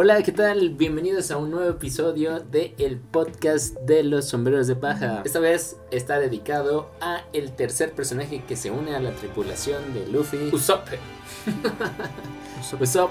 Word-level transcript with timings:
Hola, 0.00 0.22
¿qué 0.22 0.30
tal? 0.30 0.70
Bienvenidos 0.70 1.32
a 1.32 1.38
un 1.38 1.50
nuevo 1.50 1.68
episodio 1.70 2.38
de 2.38 2.72
el 2.78 2.98
podcast 2.98 3.76
de 3.80 4.04
los 4.04 4.26
sombreros 4.26 4.68
de 4.68 4.76
paja. 4.76 5.22
Esta 5.24 5.40
vez 5.40 5.76
está 5.90 6.20
dedicado 6.20 6.88
a 7.00 7.24
el 7.32 7.50
tercer 7.50 7.90
personaje 7.90 8.44
que 8.46 8.54
se 8.54 8.70
une 8.70 8.94
a 8.94 9.00
la 9.00 9.10
tripulación 9.10 9.92
de 9.94 10.06
Luffy, 10.06 10.50
Usopp. 10.52 10.86
Usopp, 12.80 13.10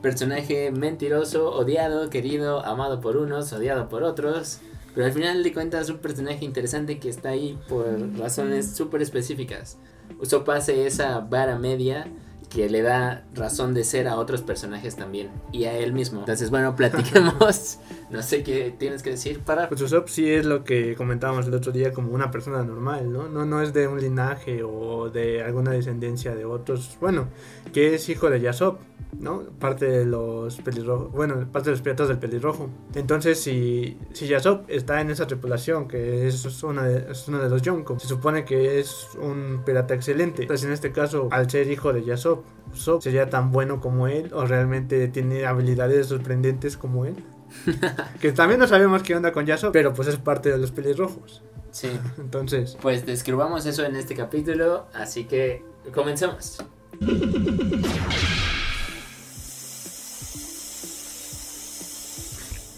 personaje 0.00 0.70
mentiroso, 0.70 1.50
odiado, 1.50 2.08
querido, 2.08 2.64
amado 2.64 3.02
por 3.02 3.18
unos, 3.18 3.52
odiado 3.52 3.90
por 3.90 4.02
otros. 4.02 4.60
Pero 4.94 5.04
al 5.04 5.12
final 5.12 5.42
de 5.42 5.52
cuentas 5.52 5.82
es 5.82 5.90
un 5.90 5.98
personaje 5.98 6.46
interesante 6.46 6.98
que 6.98 7.10
está 7.10 7.28
ahí 7.28 7.58
por 7.68 7.84
razones 8.18 8.74
súper 8.74 9.02
específicas. 9.02 9.76
Usopp 10.18 10.48
hace 10.48 10.86
esa 10.86 11.20
vara 11.20 11.58
media 11.58 12.06
que 12.52 12.68
le 12.68 12.82
da 12.82 13.24
razón 13.34 13.72
de 13.74 13.84
ser 13.84 14.08
a 14.08 14.16
otros 14.16 14.42
personajes 14.42 14.96
también 14.96 15.30
y 15.52 15.64
a 15.64 15.72
él 15.72 15.92
mismo. 15.92 16.20
Entonces, 16.20 16.50
bueno, 16.50 16.76
platiquemos. 16.76 17.78
no 18.12 18.22
sé 18.22 18.42
qué 18.42 18.74
tienes 18.78 19.02
que 19.02 19.10
decir 19.10 19.40
para. 19.40 19.68
Pues 19.68 19.80
Usopp 19.80 20.08
sí 20.08 20.30
es 20.30 20.44
lo 20.44 20.64
que 20.64 20.94
comentábamos 20.94 21.46
el 21.46 21.54
otro 21.54 21.72
día 21.72 21.92
como 21.92 22.12
una 22.12 22.30
persona 22.30 22.62
normal, 22.62 23.10
¿no? 23.10 23.28
No, 23.28 23.46
no 23.46 23.62
es 23.62 23.72
de 23.72 23.88
un 23.88 24.00
linaje 24.00 24.62
o 24.62 25.08
de 25.08 25.42
alguna 25.42 25.70
descendencia 25.70 26.34
de 26.34 26.44
otros. 26.44 26.96
Bueno, 27.00 27.28
que 27.72 27.94
es 27.94 28.08
hijo 28.10 28.28
de 28.28 28.40
Yasop, 28.40 28.80
¿no? 29.18 29.44
Parte 29.58 29.86
de 29.86 30.04
los 30.04 30.56
pelirrojos. 30.60 31.10
Bueno, 31.12 31.48
parte 31.50 31.70
de 31.70 31.76
los 31.76 31.80
piratas 31.80 32.08
del 32.08 32.18
pelirrojo. 32.18 32.68
Entonces, 32.94 33.40
si, 33.40 33.96
si 34.12 34.26
Yasop 34.26 34.68
está 34.68 35.00
en 35.00 35.10
esa 35.10 35.26
tripulación, 35.26 35.88
que 35.88 36.26
es 36.26 36.62
una 36.62 36.84
de, 36.84 37.12
es 37.12 37.26
uno 37.28 37.38
de 37.38 37.48
los 37.48 37.62
Yonko, 37.62 37.98
se 37.98 38.08
supone 38.08 38.44
que 38.44 38.78
es 38.78 39.08
un 39.20 39.62
pirata 39.64 39.94
excelente. 39.94 40.42
Entonces, 40.42 40.66
en 40.66 40.72
este 40.72 40.92
caso, 40.92 41.28
al 41.30 41.50
ser 41.50 41.70
hijo 41.70 41.92
de 41.94 42.04
Yasop, 42.04 42.44
Usopp 42.72 43.02
sería 43.02 43.28
tan 43.30 43.52
bueno 43.52 43.80
como 43.80 44.06
él 44.06 44.30
o 44.32 44.44
realmente 44.44 45.08
tiene 45.08 45.46
habilidades 45.46 46.06
sorprendentes 46.06 46.76
como 46.76 47.06
él. 47.06 47.16
que 48.20 48.32
también 48.32 48.60
no 48.60 48.66
sabemos 48.66 49.02
qué 49.02 49.14
onda 49.14 49.32
con 49.32 49.46
Yasop, 49.46 49.72
pero 49.72 49.92
pues 49.94 50.08
es 50.08 50.16
parte 50.16 50.50
de 50.50 50.58
los 50.58 50.70
pelirrojos. 50.70 51.42
Sí. 51.70 51.90
Entonces, 52.18 52.76
Pues 52.80 53.06
describamos 53.06 53.66
eso 53.66 53.84
en 53.84 53.96
este 53.96 54.14
capítulo, 54.14 54.86
así 54.94 55.24
que 55.24 55.64
comencemos. 55.92 56.58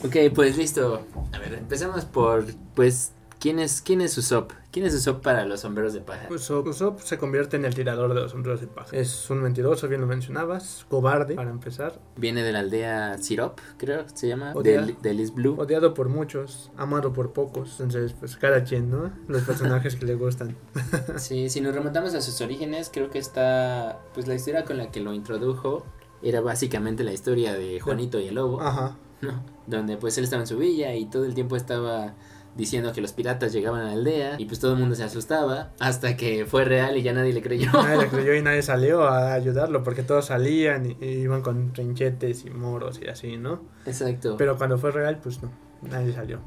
Ok, 0.05 0.17
pues 0.35 0.57
listo. 0.57 1.07
A 1.33 1.39
ver, 1.39 1.55
empecemos 1.55 2.05
por, 2.05 2.45
pues, 2.75 3.13
¿quién 3.45 3.59
es, 3.59 3.83
quién 3.83 4.01
es 4.01 4.17
Usopp? 4.17 4.53
¿Quién 4.73 4.87
es 4.87 4.95
Usopp 4.95 5.23
para 5.23 5.45
los 5.45 5.61
sombreros 5.61 5.93
de 5.93 6.01
paja? 6.01 6.29
Usopp, 6.31 6.67
Usopp 6.67 7.01
se 7.01 7.19
convierte 7.19 7.57
en 7.59 7.67
el 7.67 7.75
tirador 7.75 8.15
de 8.15 8.23
los 8.23 8.31
sombreros 8.33 8.63
de 8.63 8.69
paja. 8.69 8.97
Es 8.97 9.29
un 9.29 9.43
mentiroso, 9.43 9.87
bien 9.87 10.01
lo 10.01 10.07
mencionabas, 10.07 10.87
cobarde 10.89 11.35
para 11.35 11.51
empezar, 11.51 12.01
Viene 12.17 12.43
de 12.43 12.53
la 12.53 12.61
aldea 12.61 13.19
Sirop, 13.19 13.61
creo 13.77 14.07
que 14.07 14.17
se 14.17 14.29
llama, 14.29 14.55
Odia- 14.55 14.81
de, 14.87 14.97
de 15.03 15.13
Liz 15.13 15.35
Blue. 15.35 15.57
odiado 15.61 15.93
por 15.93 16.09
muchos, 16.09 16.71
amado 16.79 17.13
por 17.13 17.35
pocos. 17.35 17.73
Entonces, 17.81 18.15
pues 18.19 18.39
cada 18.39 18.65
quien, 18.65 18.91
¿no? 18.91 19.13
Los 19.29 19.43
personajes 19.43 19.95
que 19.97 20.07
le 20.07 20.15
gustan. 20.15 20.57
Sí, 21.19 21.51
si 21.51 21.61
nos 21.61 21.75
remontamos 21.75 22.15
a 22.15 22.23
sus 22.23 22.41
orígenes, 22.41 22.89
creo 22.91 23.11
que 23.11 23.19
está, 23.19 24.01
pues 24.15 24.27
la 24.27 24.35
historia 24.37 24.65
con 24.65 24.79
la 24.79 24.91
que 24.91 25.01
lo 25.01 25.13
introdujo 25.13 25.85
era 26.23 26.41
básicamente 26.41 27.05
la 27.05 27.13
historia 27.13 27.53
de 27.53 27.79
Juanito 27.79 28.19
y 28.19 28.29
el 28.29 28.37
Lobo. 28.37 28.63
Ajá. 28.63 28.97
¿no? 29.21 29.43
Donde 29.67 29.99
pues 29.99 30.17
él 30.19 30.25
estaba 30.25 30.43
en 30.43 30.47
su 30.47 30.57
villa 30.57 30.95
y 30.95 31.05
todo 31.07 31.25
el 31.27 31.35
tiempo 31.35 31.57
estaba 31.57 32.15
diciendo 32.57 32.93
que 32.93 33.01
los 33.01 33.13
piratas 33.13 33.53
llegaban 33.53 33.81
a 33.83 33.85
la 33.87 33.93
aldea 33.93 34.37
y 34.39 34.45
pues 34.47 34.61
todo 34.61 34.75
el 34.75 34.79
mundo 34.79 34.95
se 34.95 35.05
asustaba 35.05 35.73
hasta 35.81 36.17
que 36.17 36.47
fue 36.47 36.65
real 36.65 36.97
y 36.97 37.03
ya 37.03 37.13
nadie 37.13 37.33
le 37.33 37.43
creyó. 37.43 37.71
Nadie 37.73 38.03
le 38.03 38.09
creyó 38.09 38.35
y 38.35 38.43
nadie 38.43 38.63
salió 38.63 39.05
a 39.05 39.33
ayudarlo 39.35 39.83
porque 39.83 40.03
todos 40.03 40.27
salían 40.27 40.87
y, 40.87 40.97
y 41.05 41.09
iban 41.23 41.43
con 41.43 41.73
trinchetes 41.73 42.45
y 42.45 42.51
moros 42.51 43.01
y 43.03 43.09
así, 43.09 43.37
¿no? 43.37 43.63
Exacto. 43.87 44.37
Pero 44.37 44.57
cuando 44.57 44.79
fue 44.79 44.91
real, 44.93 45.19
pues 45.23 45.43
no, 45.43 45.51
nadie 45.83 46.13
salió. 46.13 46.41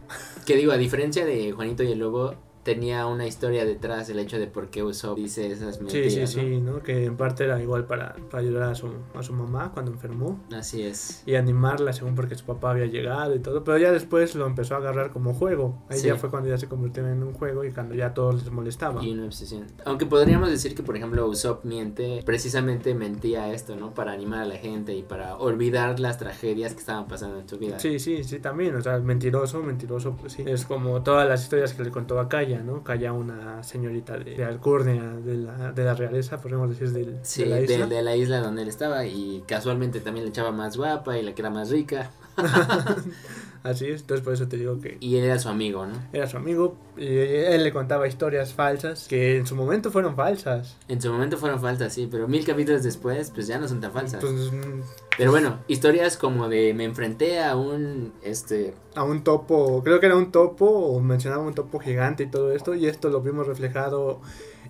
Que 0.46 0.56
digo, 0.56 0.72
a 0.72 0.78
diferencia 0.78 1.26
de 1.26 1.52
Juanito 1.52 1.84
y 1.84 1.92
el 1.92 2.00
Lobo, 2.00 2.36
tenía 2.68 3.08
una 3.08 3.26
historia 3.26 3.64
detrás 3.64 4.10
el 4.10 4.20
hecho 4.20 4.38
de 4.38 4.48
por 4.48 4.68
qué 4.70 4.84
Usopp 4.84 5.16
dice 5.18 5.50
esas 5.50 5.76
Sí, 5.78 5.84
mentiras. 5.84 6.30
sí, 6.32 6.42
sí, 6.42 6.60
¿no? 6.60 6.84
Que 6.84 7.06
en 7.06 7.16
parte 7.16 7.46
era 7.46 7.62
igual 7.62 7.86
para, 7.86 8.14
para 8.30 8.44
ayudar 8.44 8.64
a 8.64 8.76
su, 8.76 8.90
a 9.16 9.24
su 9.24 9.32
mamá 9.32 9.72
cuando 9.74 9.92
enfermó. 9.94 10.38
¿no? 10.50 10.58
Así 10.58 10.82
es. 10.84 11.24
y 11.26 11.36
animarla 11.36 11.94
según 11.94 12.14
porque 12.14 12.36
su 12.36 12.44
papá 12.46 12.72
había 12.72 12.86
llegado 12.88 13.34
y 13.36 13.40
todo, 13.40 13.64
pero 13.64 13.78
ya 13.78 13.94
después 13.94 14.36
lo 14.36 14.46
empezó 14.46 14.76
a 14.76 14.80
agarrar 14.80 15.12
como 15.14 15.34
juego. 15.34 15.82
Ahí 15.90 15.98
Sí. 16.00 16.08
ya 16.08 16.18
fue 16.18 16.30
cuando 16.30 16.50
ya 16.50 16.58
se 16.58 16.68
convirtió 16.68 17.08
en 17.08 17.24
un 17.24 17.34
juego 17.34 17.64
y 17.64 17.72
cuando 17.72 17.96
ya 17.96 18.14
todos 18.14 18.36
les 18.44 18.52
molestaba. 18.52 19.02
Y 19.02 19.14
una 19.14 19.26
obsesión. 19.26 19.66
Aunque 19.86 20.06
podríamos 20.06 20.50
decir 20.50 20.76
que, 20.76 20.84
por 20.84 20.98
ejemplo, 20.98 21.26
Usopp 21.26 21.64
miente, 21.64 22.22
precisamente 22.26 22.94
mentía 22.94 23.54
esto, 23.54 23.76
¿no? 23.78 23.94
Para 23.94 24.12
animar 24.12 24.42
a 24.42 24.46
la 24.46 24.58
gente 24.58 24.94
y 24.94 25.04
para 25.04 25.38
olvidar 25.38 26.00
las 26.02 26.18
tragedias 26.18 26.74
que 26.74 26.80
estaban 26.80 27.08
pasando 27.08 27.40
en 27.40 27.48
su 27.48 27.58
vida. 27.58 27.80
Sí, 27.80 28.00
sí, 28.00 28.24
sí, 28.26 28.40
también, 28.40 28.76
o 28.76 28.82
sea, 28.82 29.00
mentiroso, 29.00 29.64
mentiroso, 29.64 30.16
pues 30.20 30.34
sí. 30.34 30.44
Es 30.46 30.66
como 30.66 31.02
todas 31.04 31.28
las 31.30 31.44
historias 31.44 31.74
que 31.74 31.84
le 31.84 31.92
contó 31.92 32.20
a 32.20 32.28
Kaya, 32.28 32.57
¿no? 32.64 32.84
Kaya, 32.84 33.14
una 33.14 33.64
señorita 33.64 34.18
de, 34.18 34.36
de 34.36 34.44
Alcurnia, 34.46 35.04
de 35.04 35.36
la, 35.38 35.72
de 35.72 35.84
la 35.84 35.94
realeza, 35.94 36.38
podríamos 36.42 36.70
decir, 36.70 36.90
del- 36.92 37.18
Sí, 37.24 37.44
de 37.44 37.50
la 37.50 37.62
isla. 37.62 37.86
de 37.88 38.02
la 38.02 38.16
isla 38.16 38.40
donde 38.42 38.62
él 38.64 38.68
estaba 38.68 39.06
y 39.06 39.44
casualmente 39.48 40.00
también 40.00 40.26
le 40.26 40.30
echaba 40.30 40.52
más 40.52 40.78
guapa 40.78 41.18
y 41.18 41.24
la 41.24 41.34
que 41.34 41.42
era 41.42 41.50
más 41.50 41.70
rica 41.70 42.12
Así 43.64 43.86
es, 43.88 44.02
entonces 44.02 44.24
por 44.24 44.34
eso 44.34 44.48
te 44.48 44.56
digo 44.56 44.80
que 44.80 44.98
y 45.00 45.18
él 45.18 45.26
era 45.26 45.40
su 45.40 45.50
amigo, 45.50 45.86
¿no? 45.86 45.96
era 46.14 46.28
su 46.28 46.38
amigo 46.38 46.78
y 46.96 47.06
él 47.06 47.64
le 47.64 47.74
contaba 47.74 48.08
historias 48.08 48.54
falsas 48.54 49.08
que 49.08 49.38
en 49.38 49.46
su 49.46 49.56
momento 49.56 49.92
fueron 49.92 50.16
falsas. 50.16 50.78
En 50.88 51.02
su 51.02 51.12
momento 51.12 51.38
fueron 51.38 51.60
falsas, 51.60 51.94
sí, 51.94 52.08
pero 52.10 52.28
mil 52.28 52.46
capítulos 52.46 52.84
después 52.84 53.32
pues 53.32 53.48
ya 53.48 53.60
no 53.60 53.68
son 53.68 53.82
tan 53.82 53.92
falsas. 53.92 54.22
Pues, 54.22 54.52
mm, 54.52 54.82
Pero 55.18 55.32
bueno, 55.32 55.60
historias 55.68 56.18
como 56.18 56.48
de 56.48 56.74
me 56.74 56.86
enfrenté 56.86 57.44
a 57.44 57.56
un, 57.56 58.14
este, 58.22 58.74
a 58.96 59.04
un 59.04 59.24
topo, 59.24 59.84
creo 59.84 60.00
que 60.00 60.06
era 60.06 60.16
un 60.16 60.32
topo, 60.32 60.66
o 60.66 61.00
mencionaba 61.02 61.44
un 61.44 61.56
topo 61.56 61.80
gigante 61.80 62.24
y 62.24 62.28
todo 62.28 62.54
esto, 62.54 62.76
y 62.76 62.86
esto 62.86 63.10
lo 63.10 63.22
vimos 63.22 63.48
reflejado 63.48 64.22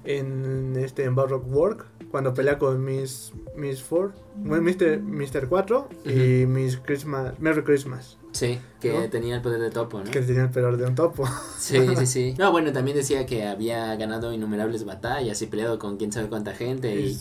en 0.06 0.76
este 0.78 1.04
en 1.04 1.16
Barrock 1.16 1.46
Work, 1.48 1.86
cuando 2.12 2.34
pelea 2.34 2.58
con 2.58 2.84
Miss 2.84 3.32
Miss 3.56 3.82
Ford, 3.84 4.12
bueno, 4.36 4.64
Mr. 4.64 5.00
Mr. 5.02 5.48
4 5.50 5.90
y 6.06 6.46
Miss 6.46 6.78
Christmas, 6.78 7.34
Merry 7.40 7.64
Christmas, 7.64 8.18
sí, 8.32 8.60
que 8.80 8.94
¿No? 8.94 9.10
tenía 9.10 9.36
el 9.36 9.42
poder 9.42 9.60
de 9.62 9.70
topo, 9.72 10.00
¿no? 10.04 10.10
que 10.12 10.22
tenía 10.22 10.44
el 10.44 10.50
peor 10.52 10.78
de 10.78 10.86
un 10.86 10.96
topo. 10.96 11.26
Sí, 11.58 11.80
sí, 11.98 12.06
sí. 12.06 12.36
No, 12.38 12.52
bueno, 12.52 12.72
también 12.72 12.96
decía 12.98 13.26
que 13.26 13.46
había 13.48 13.96
ganado 13.96 14.32
innumerables 14.34 14.86
batallas 14.86 15.42
y 15.42 15.48
peleado 15.48 15.80
con 15.80 15.98
quién 15.98 16.12
sabe 16.12 16.28
cuánta 16.30 16.54
gente 16.54 16.96
y, 16.96 17.20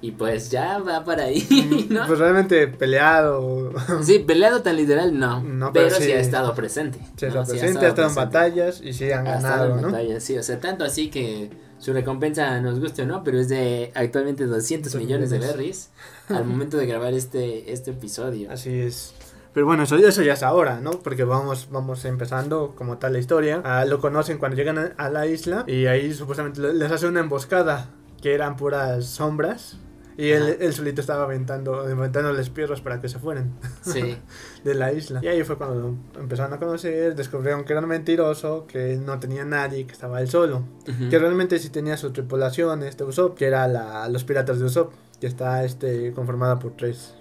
y 0.00 0.12
pues 0.12 0.50
ya 0.50 0.78
va 0.78 1.04
para 1.04 1.24
ahí, 1.24 1.86
¿no? 1.90 2.06
Pues 2.06 2.18
realmente 2.18 2.66
peleado, 2.68 3.72
Sí, 4.02 4.18
peleado 4.20 4.62
tan 4.62 4.76
literal 4.76 5.16
no, 5.18 5.40
No, 5.42 5.72
pero, 5.72 5.86
pero 5.88 5.98
sí 5.98 6.04
sí. 6.06 6.12
ha 6.12 6.20
estado 6.20 6.54
presente. 6.54 6.98
se 7.16 7.28
¿no? 7.30 7.44
Sí 7.44 7.52
ha 7.58 7.60
presenta, 7.60 7.80
ha 7.86 7.88
estado 7.88 8.08
en 8.08 8.14
presente. 8.14 8.20
batallas 8.20 8.80
y 8.82 8.92
sí 8.92 9.12
han 9.12 9.26
Ha 9.26 9.36
estado 9.36 9.54
ganado, 9.58 9.76
en 9.76 9.82
¿no? 9.82 9.90
batallas, 9.92 10.22
sí, 10.24 10.36
o 10.38 10.42
sea, 10.42 10.58
tanto 10.58 10.84
así 10.84 11.10
que 11.10 11.50
su 11.78 11.92
recompensa 11.92 12.60
nos 12.60 12.80
guste 12.80 13.02
o 13.02 13.06
no, 13.06 13.22
pero 13.24 13.38
es 13.38 13.48
de 13.48 13.92
actualmente 13.94 14.46
200 14.46 14.92
Dos 14.92 15.00
millones 15.02 15.30
de 15.30 15.38
berries 15.38 15.90
al 16.28 16.44
momento 16.44 16.76
de 16.76 16.86
grabar 16.86 17.12
este, 17.14 17.72
este 17.72 17.90
episodio. 17.92 18.50
Así 18.50 18.70
es. 18.80 19.14
Pero 19.52 19.64
bueno, 19.66 19.84
eso, 19.84 19.96
eso 19.96 20.22
ya 20.22 20.34
es 20.34 20.42
ahora, 20.42 20.80
¿no? 20.80 20.90
Porque 20.90 21.24
vamos, 21.24 21.68
vamos 21.70 22.04
empezando 22.04 22.74
como 22.76 22.98
tal 22.98 23.14
la 23.14 23.18
historia. 23.18 23.62
Ah, 23.64 23.84
lo 23.86 24.00
conocen 24.00 24.36
cuando 24.38 24.56
llegan 24.56 24.78
a, 24.78 24.92
a 24.98 25.08
la 25.08 25.26
isla 25.26 25.64
y 25.66 25.86
ahí 25.86 26.12
supuestamente 26.12 26.60
le- 26.60 26.74
les 26.74 26.92
hace 26.92 27.06
una 27.06 27.20
emboscada 27.20 27.88
que 28.20 28.34
eran 28.34 28.56
puras 28.56 29.06
sombras. 29.06 29.78
Y 30.18 30.30
él, 30.30 30.56
él 30.60 30.72
solito 30.72 31.02
estaba 31.02 31.24
aventando, 31.24 31.74
aventándoles 31.80 32.48
piedras 32.48 32.80
para 32.80 33.00
que 33.02 33.08
se 33.08 33.18
fueran 33.18 33.52
Sí, 33.82 34.16
de 34.64 34.74
la 34.74 34.92
isla. 34.92 35.20
Y 35.22 35.28
ahí 35.28 35.44
fue 35.44 35.58
cuando 35.58 35.74
lo 36.14 36.20
empezaron 36.20 36.52
a 36.54 36.58
conocer, 36.58 37.14
descubrieron 37.14 37.64
que 37.64 37.72
era 37.74 37.82
un 37.82 37.88
mentiroso, 37.88 38.66
que 38.66 38.96
no 38.96 39.18
tenía 39.20 39.44
nadie, 39.44 39.86
que 39.86 39.92
estaba 39.92 40.20
él 40.22 40.28
solo. 40.30 40.64
ujú. 40.88 41.10
Que 41.10 41.18
realmente 41.18 41.58
sí 41.58 41.68
tenía 41.68 41.96
su 41.98 42.12
tripulación, 42.12 42.82
este 42.82 43.04
Usopp, 43.04 43.36
que 43.36 43.46
era 43.46 43.68
la, 43.68 44.08
los 44.08 44.24
piratas 44.24 44.58
de 44.58 44.64
Usopp, 44.64 44.92
que 45.20 45.26
está 45.26 45.64
este 45.64 46.12
conformada 46.14 46.58
por 46.58 46.72
tres, 46.76 47.14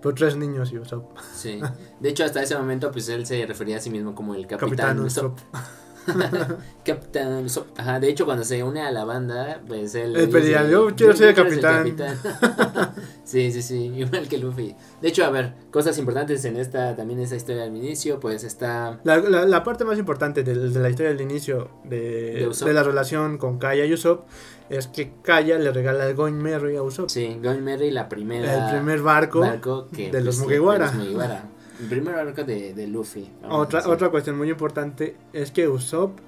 por 0.00 0.14
tres 0.14 0.34
niños 0.36 0.72
y 0.72 0.78
Usopp. 0.78 1.16
sí. 1.34 1.60
De 2.00 2.08
hecho, 2.08 2.24
hasta 2.24 2.42
ese 2.42 2.56
momento, 2.56 2.90
pues 2.90 3.08
él 3.10 3.26
se 3.26 3.44
refería 3.44 3.76
a 3.76 3.80
sí 3.80 3.90
mismo 3.90 4.14
como 4.14 4.34
el 4.34 4.46
capitán, 4.46 4.68
Capitán 4.70 5.00
Usopp. 5.00 5.34
Usopp. 5.38 5.54
Capitán 6.84 7.44
Usopp. 7.44 7.78
Ajá, 7.78 8.00
de 8.00 8.08
hecho, 8.08 8.24
cuando 8.24 8.44
se 8.44 8.62
une 8.62 8.80
a 8.82 8.90
la 8.90 9.04
banda, 9.04 9.60
pues 9.66 9.94
él. 9.94 10.14
Dice, 10.14 10.26
pedía, 10.28 10.68
"Yo 10.68 10.88
quiero 10.96 11.14
ser 11.14 11.28
el 11.28 11.34
capitán". 11.34 11.78
capitán". 11.78 12.16
sí, 13.24 13.52
sí, 13.52 13.62
sí, 13.62 13.92
igual 13.96 14.28
que 14.28 14.38
Luffy. 14.38 14.74
De 15.00 15.08
hecho, 15.08 15.24
a 15.24 15.30
ver, 15.30 15.54
cosas 15.70 15.98
importantes 15.98 16.44
en 16.44 16.56
esta, 16.56 16.96
también 16.96 17.20
esa 17.20 17.36
historia 17.36 17.64
al 17.64 17.76
inicio, 17.76 18.18
pues 18.20 18.44
está. 18.44 19.00
La, 19.04 19.18
la, 19.18 19.44
la 19.44 19.62
parte 19.62 19.84
más 19.84 19.98
importante 19.98 20.42
de, 20.42 20.54
de 20.54 20.80
la 20.80 20.90
historia 20.90 21.12
del 21.12 21.20
inicio 21.20 21.70
de, 21.84 22.48
De 22.48 22.64
de 22.66 22.72
la 22.72 22.82
relación 22.82 23.38
con 23.38 23.58
Kaya 23.58 23.84
y 23.84 23.92
Usopp 23.92 24.26
es 24.68 24.86
que 24.86 25.12
Kaya 25.22 25.58
le 25.58 25.72
regala 25.72 26.06
el 26.08 26.14
Going 26.14 26.34
Merry 26.34 26.76
a 26.76 26.82
Usopp. 26.82 27.08
Sí, 27.10 27.38
Going 27.42 27.62
Merry, 27.62 27.90
la 27.90 28.08
primera. 28.08 28.68
el 28.70 28.76
primer 28.76 29.00
barco. 29.02 29.40
barco 29.40 29.88
que, 29.94 30.10
de 30.10 30.20
los 30.22 30.36
sí, 30.36 30.46
de 30.46 30.58
los 30.58 30.94
Mugiwara. 30.94 31.44
El 31.80 31.88
primer 31.88 32.14
barco 32.14 32.44
de, 32.44 32.74
de 32.74 32.86
Luffy. 32.86 33.30
Otra, 33.48 33.88
otra 33.88 34.10
cuestión 34.10 34.36
muy 34.36 34.50
importante 34.50 35.16
es 35.32 35.50
que 35.50 35.68
Usopp 35.68 36.18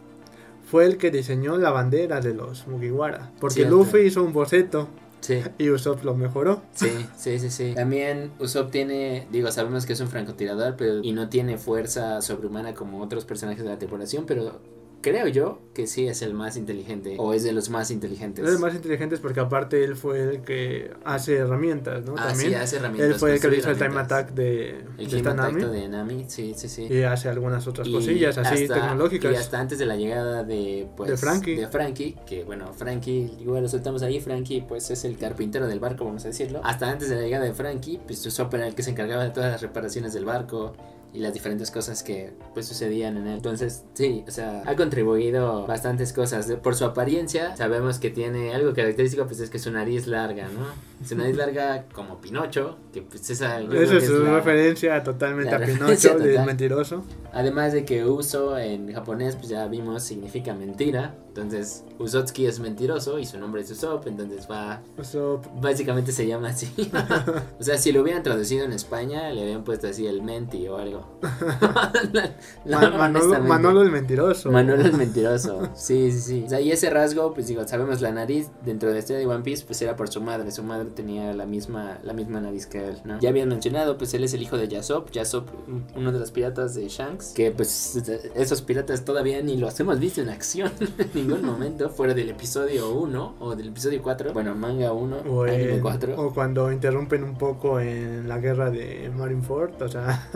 fue 0.71 0.87
el 0.87 0.97
que 0.97 1.11
diseñó 1.11 1.59
la 1.59 1.71
bandera 1.71 2.21
de 2.21 2.35
los 2.35 2.67
Mugiwara. 2.67 3.31
Porque 3.41 3.57
Cierto. 3.57 3.77
Luffy 3.77 3.99
hizo 4.01 4.23
un 4.23 4.33
boceto 4.33 4.89
Sí. 5.23 5.41
Y 5.57 5.71
Usopp 5.71 6.03
lo 6.05 6.15
mejoró. 6.17 6.63
Sí, 6.75 6.91
sí, 7.17 7.39
sí, 7.39 7.49
sí. 7.49 7.73
También 7.77 8.33
Usopp 8.41 8.73
tiene, 8.73 9.29
digo, 9.31 9.51
sabemos 9.53 9.87
que 9.87 9.93
es 9.93 10.01
un 10.01 10.09
francotirador, 10.09 10.75
pero 10.77 10.99
y 11.03 11.13
no 11.13 11.29
tiene 11.29 11.59
fuerza 11.59 12.21
sobrehumana 12.21 12.75
como 12.75 13.01
otros 13.01 13.25
personajes 13.25 13.63
de 13.63 13.71
la 13.71 13.79
tripulación, 13.79 14.25
pero 14.27 14.61
creo 15.03 15.27
yo 15.29 15.59
que 15.75 15.87
sí 15.87 16.07
es 16.07 16.23
el 16.23 16.33
más 16.33 16.57
inteligente 16.57 17.17
o 17.19 17.35
es 17.35 17.43
de 17.45 17.53
los 17.53 17.69
más 17.71 17.91
inteligentes. 17.91 18.45
Es 18.45 18.53
de 18.53 18.59
más 18.59 18.75
inteligentes 18.75 19.21
porque 19.21 19.41
aparte 19.41 19.85
él 19.85 19.97
fue 19.97 20.21
el 20.23 20.43
que 20.43 20.91
hace 21.05 21.37
herramientas, 21.37 22.05
¿no? 22.05 22.15
Ah, 22.17 22.29
También. 22.29 22.51
sí, 22.51 22.55
hace 22.55 22.77
herramientas. 22.77 23.09
él 23.13 23.15
fue 23.19 23.35
el 23.35 23.41
que 23.41 23.57
hizo 23.57 23.71
el 23.71 23.77
time 23.79 24.01
attack 24.01 24.31
de, 24.33 24.71
El 24.71 24.77
de 24.97 25.05
Game 25.05 25.17
esta 25.19 25.31
Attack 25.33 25.53
Nami. 25.55 25.81
de 25.81 25.89
Nami, 25.89 26.25
sí, 26.29 26.55
sí, 26.57 26.69
sí. 26.69 26.87
Y 26.89 27.03
hace 27.03 27.29
algunas 27.29 27.67
otras 27.67 27.87
Y 27.89 27.93
cosillas 27.93 28.39
así 28.39 28.63
hasta- 28.65 28.75
tecnológicas. 28.75 29.33
Y 29.33 29.37
hasta 29.37 29.61
antes 29.61 29.79
de 29.79 29.87
la 29.87 29.97
llegada 29.97 30.45
de, 30.45 30.89
pues, 30.97 31.11
De 31.11 31.17
Frankie. 31.17 31.57
de 31.57 31.69
Frankie, 31.69 32.17
que 32.27 32.45
bueno, 32.45 32.73
Frankie, 32.73 33.33
igual 33.41 33.63
lo 33.63 33.69
soltamos 33.69 34.03
ahí, 34.03 34.21
Frankie 34.21 34.63
pues 34.69 34.91
es 34.91 35.05
el 35.05 35.17
carpintero 35.19 35.67
del 35.67 35.81
barco, 35.81 36.05
vamos 36.05 36.25
a 36.25 36.29
decirlo. 36.29 36.61
Hasta 36.65 36.91
antes 36.91 37.09
de 37.09 37.17
la 37.17 37.23
llegada 37.23 37.45
de 37.45 37.53
Frankie, 37.55 37.99
pues 38.07 38.25
Usopp 38.25 38.55
era 38.55 38.67
el 38.69 38.75
que 38.75 38.83
se 38.83 38.91
encargaba 38.91 39.25
de 39.25 39.31
todas 39.31 39.51
las 39.53 39.63
reparaciones 39.63 40.13
del 40.13 40.25
barco 40.25 40.75
y 41.15 41.19
las 41.19 41.35
diferentes 41.35 41.71
cosas 41.71 42.03
que 42.03 42.33
pues 42.55 42.67
sucedían 42.67 43.17
en 43.19 43.27
él. 43.27 43.35
Entonces, 43.35 43.85
sí, 43.95 44.25
o 44.27 44.31
sea, 44.31 44.63
ha 44.67 44.77
contribuido 44.77 45.67
bastantes 45.67 46.13
cosas. 46.13 46.49
De- 46.49 46.57
Por 46.57 46.75
su 46.75 46.85
apariencia, 46.85 47.55
sabemos 47.57 47.99
que 47.99 48.11
tiene 48.11 48.55
algo 48.55 48.73
característico, 48.73 49.27
pues 49.27 49.41
es 49.41 49.51
que 49.51 49.59
su 49.59 49.71
nariz 49.71 50.07
larga, 50.07 50.45
¿no? 50.49 50.67
Su 51.07 51.17
nariz 51.17 51.37
larga 51.37 51.85
como 51.93 52.21
Pinocho, 52.21 52.77
que 52.93 53.03
pues 53.03 53.29
es 53.29 53.39
su 53.39 53.45
la- 53.45 54.35
referencia 54.37 55.03
totalmente 55.03 55.55
a 55.55 55.59
Pinocho, 55.61 56.17
total. 56.17 56.47
mentiroso. 56.47 57.05
Además 57.33 57.73
de 57.73 57.85
que 57.85 58.05
uso 58.05 58.57
en 58.59 58.93
japonés, 58.93 59.37
pues 59.37 59.49
ya 59.49 59.67
vimos, 59.67 60.03
significa 60.03 60.55
mentira. 60.55 61.15
Entonces, 61.29 61.85
Usotsuki 61.99 62.45
es 62.47 62.61
mentiroso 62.61 63.19
y 63.19 63.25
su 63.25 63.39
nombre 63.39 63.63
es 63.63 63.71
Usopp, 63.71 64.07
entonces 64.07 64.47
va... 64.51 64.83
Usopp, 64.99 65.47
Básicamente 65.63 66.13
se 66.13 66.27
llama 66.27 66.49
así. 66.51 66.71
o 67.59 67.63
sea, 67.63 67.79
si 67.79 67.91
lo 67.91 68.03
hubieran 68.03 68.23
traducido 68.23 68.65
en 68.67 68.73
España, 68.73 69.31
le 69.31 69.43
habían 69.43 69.65
puesto 69.65 69.87
así 69.89 70.07
el 70.07 70.23
menti 70.23 70.69
o 70.69 70.77
algo. 70.77 71.02
Ma- 72.67 72.91
Manolo. 72.91 73.41
Manolo 73.43 73.83
el 73.83 73.91
mentiroso. 73.91 74.51
Manolo 74.51 74.83
el 74.83 74.93
mentiroso. 74.97 75.69
Sí, 75.75 76.11
sí, 76.13 76.21
sí. 76.21 76.43
O 76.47 76.49
sea, 76.49 76.61
y 76.61 76.73
ese 76.73 76.91
rasgo, 76.91 77.33
pues 77.35 77.47
digo, 77.49 77.67
sabemos 77.67 78.01
la 78.01 78.11
nariz 78.13 78.49
dentro 78.65 78.89
de 78.89 78.95
la 78.95 79.01
historia 79.01 79.21
de 79.21 79.27
One 79.27 79.43
Piece, 79.43 79.65
pues 79.67 79.81
era 79.83 79.97
por 79.97 80.09
su 80.09 80.21
madre. 80.21 80.51
Su 80.51 80.63
madre 80.63 80.87
tenía 80.95 81.33
la 81.33 81.47
misma, 81.47 81.99
la 82.03 82.13
misma 82.13 82.41
nariz 82.41 82.67
que 82.67 82.85
él, 82.89 82.97
¿no? 83.05 83.19
Ya 83.21 83.29
habían 83.31 83.49
mencionado, 83.49 83.99
pues 83.99 84.15
él 84.15 84.25
es 84.25 84.35
el 84.35 84.43
hijo 84.43 84.57
de 84.57 84.69
Yasop. 84.69 85.11
Yasop, 85.11 85.49
un- 85.69 85.87
uno 85.97 86.13
de 86.13 86.19
los 86.19 86.31
piratas 86.31 86.75
de 86.75 86.89
Shanks. 86.89 87.33
Que 87.35 87.51
pues 87.51 87.97
esos 88.35 88.63
piratas 88.63 89.05
todavía 89.05 89.41
ni 89.43 89.57
los 89.57 89.79
hemos 89.81 89.99
visto 89.99 90.21
en 90.21 90.29
acción 90.29 90.71
en 90.99 91.11
ningún 91.15 91.45
momento, 91.45 91.89
fuera 91.91 92.15
del 92.15 92.31
episodio 92.31 92.91
1 92.95 93.37
o 93.41 93.55
del 93.57 93.69
episodio 93.69 94.03
4. 94.03 94.33
Bueno, 94.33 94.55
manga 94.55 94.93
1, 94.93 95.17
O, 95.29 95.43
anime 95.45 95.75
en- 95.75 95.81
4. 95.81 96.15
o 96.21 96.33
cuando 96.35 96.71
interrumpen 96.73 97.23
un 97.25 97.37
poco 97.37 97.81
en 97.81 98.29
la 98.29 98.39
guerra 98.39 98.71
de 98.71 99.11
Marineford, 99.15 99.81
o 99.83 99.89
sea, 99.89 100.29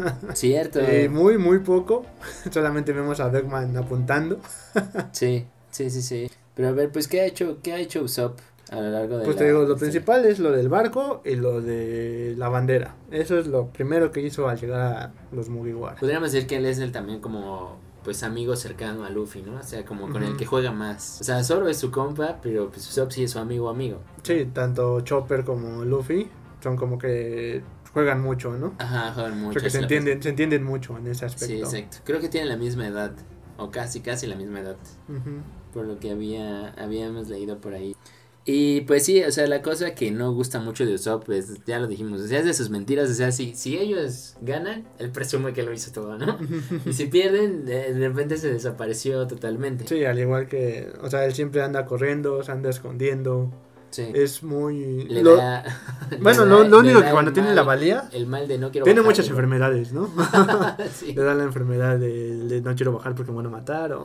Cierto. 0.60 0.80
eh, 0.80 1.08
muy, 1.08 1.38
muy 1.38 1.58
poco. 1.60 2.04
Solamente 2.50 2.92
vemos 2.92 3.20
a 3.20 3.28
Beckman 3.28 3.76
apuntando. 3.76 4.38
Sí, 5.12 5.46
sí, 5.70 5.90
sí, 5.90 6.02
sí. 6.02 6.30
Pero 6.54 6.68
a 6.68 6.72
ver, 6.72 6.90
pues, 6.90 7.08
¿qué 7.08 7.20
ha 7.20 7.26
hecho, 7.26 7.58
qué 7.62 7.72
ha 7.74 7.78
hecho 7.78 8.02
Usopp 8.02 8.38
a 8.70 8.76
lo 8.80 8.90
largo 8.90 9.18
de 9.18 9.24
Pues 9.24 9.36
la 9.36 9.40
te 9.40 9.46
digo, 9.46 9.58
lo 9.58 9.64
historia? 9.64 9.80
principal 9.80 10.24
es 10.24 10.38
lo 10.38 10.50
del 10.52 10.68
barco 10.68 11.22
y 11.24 11.36
lo 11.36 11.60
de 11.60 12.34
la 12.36 12.48
bandera. 12.48 12.94
Eso 13.10 13.38
es 13.38 13.46
lo 13.46 13.66
primero 13.68 14.10
que 14.10 14.20
hizo 14.22 14.48
al 14.48 14.58
llegar 14.58 14.80
a 14.80 15.12
los 15.32 15.48
Mugiwara. 15.48 15.96
Podríamos 15.96 16.32
decir 16.32 16.46
que 16.48 16.56
él 16.56 16.66
es 16.66 16.78
el 16.78 16.92
también 16.92 17.20
como 17.20 17.78
pues 18.02 18.22
amigo 18.22 18.54
cercano 18.56 19.04
a 19.04 19.10
Luffy, 19.10 19.42
¿no? 19.42 19.56
O 19.58 19.62
sea, 19.62 19.84
como 19.84 20.08
con 20.10 20.22
el 20.22 20.36
que 20.36 20.46
juega 20.46 20.70
más. 20.72 21.20
O 21.20 21.24
sea, 21.24 21.42
Zoro 21.42 21.68
es 21.68 21.76
su 21.78 21.90
compa, 21.90 22.38
pero 22.40 22.70
pues 22.70 22.88
Usopp 22.88 23.10
sí 23.10 23.24
es 23.24 23.32
su 23.32 23.38
amigo 23.40 23.68
amigo. 23.68 23.98
Sí, 24.22 24.48
tanto 24.52 25.00
Chopper 25.00 25.44
como 25.44 25.84
Luffy 25.84 26.28
son 26.62 26.76
como 26.76 26.98
que 26.98 27.62
juegan 27.96 28.20
mucho, 28.20 28.52
¿no? 28.58 28.74
Ajá, 28.78 29.10
juegan 29.14 29.40
mucho. 29.40 29.52
sea 29.54 29.62
que 29.62 29.66
es 29.68 29.72
se 29.72 29.78
entienden, 29.80 30.22
se 30.22 30.28
entienden 30.28 30.62
mucho 30.64 30.98
en 30.98 31.06
ese 31.06 31.20
Sí, 31.20 31.24
aspecto. 31.34 31.64
exacto. 31.64 31.96
Creo 32.04 32.20
que 32.20 32.28
tienen 32.28 32.50
la 32.50 32.58
misma 32.58 32.86
edad. 32.86 33.12
O 33.56 33.70
casi, 33.70 34.00
casi 34.00 34.26
la 34.26 34.36
misma 34.36 34.60
edad. 34.60 34.76
Ujú. 35.08 35.40
Por 35.72 35.86
lo 35.86 35.98
que 35.98 36.10
había, 36.10 36.68
habíamos 36.74 37.30
leído 37.30 37.58
por 37.58 37.72
ahí. 37.72 37.96
Y 38.44 38.82
pues 38.82 39.04
sí, 39.06 39.24
o 39.24 39.32
sea, 39.32 39.46
la 39.46 39.62
cosa 39.62 39.94
que 39.94 40.10
no 40.10 40.30
gusta 40.34 40.60
mucho 40.60 40.84
de 40.84 40.94
Usopp, 40.94 41.24
pues 41.24 41.64
ya 41.66 41.78
lo 41.80 41.86
dijimos, 41.88 42.20
o 42.20 42.26
sea, 42.28 42.38
es 42.40 42.44
de 42.44 42.52
sus 42.54 42.68
mentiras, 42.70 43.10
o 43.10 43.14
sea, 43.14 43.32
si, 43.32 43.54
si 43.54 43.76
ellos 43.78 44.36
ganan, 44.42 44.86
él 44.98 45.10
presume 45.10 45.52
que 45.54 45.62
lo 45.64 45.72
hizo 45.72 45.90
todo, 45.90 46.16
¿no? 46.18 46.38
Y 46.86 46.92
si 46.92 47.06
pierden, 47.06 47.64
de, 47.64 47.94
de 47.94 48.08
repente 48.08 48.36
se 48.36 48.52
desapareció 48.52 49.26
totalmente. 49.26 49.84
Sí, 49.88 50.04
al 50.04 50.18
igual 50.20 50.46
que, 50.46 50.92
o 51.02 51.08
sea, 51.10 51.24
él 51.24 51.32
siempre 51.32 51.62
anda 51.62 51.86
corriendo, 51.86 52.42
se 52.44 52.52
anda 52.52 52.68
escondiendo. 52.70 53.50
Sí. 53.90 54.10
Es 54.14 54.42
muy... 54.42 55.04
Le 55.04 55.22
lo- 55.22 55.36
da- 55.36 55.64
le 56.10 56.16
Bueno, 56.18 56.44
da- 56.44 56.64
lo, 56.68 56.78
único 56.80 57.02
que 57.02 57.10
cuando 57.10 57.32
tiene 57.32 57.54
la 57.54 57.62
valía, 57.62 58.08
El 58.12 58.26
mal 58.26 58.46
de 58.46 58.58
no 58.58 58.70
quiero 58.70 58.84
tiene 58.84 59.00
bajar, 59.00 59.10
muchas 59.12 59.28
enfermedades, 59.28 59.92
¿no? 59.92 60.10
sí. 60.94 61.14
Le 61.14 61.22
da 61.22 61.34
la 61.34 61.44
enfermedad 61.44 61.96
de, 61.98 62.36
de 62.44 62.60
no 62.60 62.74
quiero 62.74 62.92
bajar 62.92 63.14
porque 63.14 63.30
me 63.30 63.36
van 63.38 63.46
a 63.46 63.50
matar 63.50 63.92
o, 63.92 64.04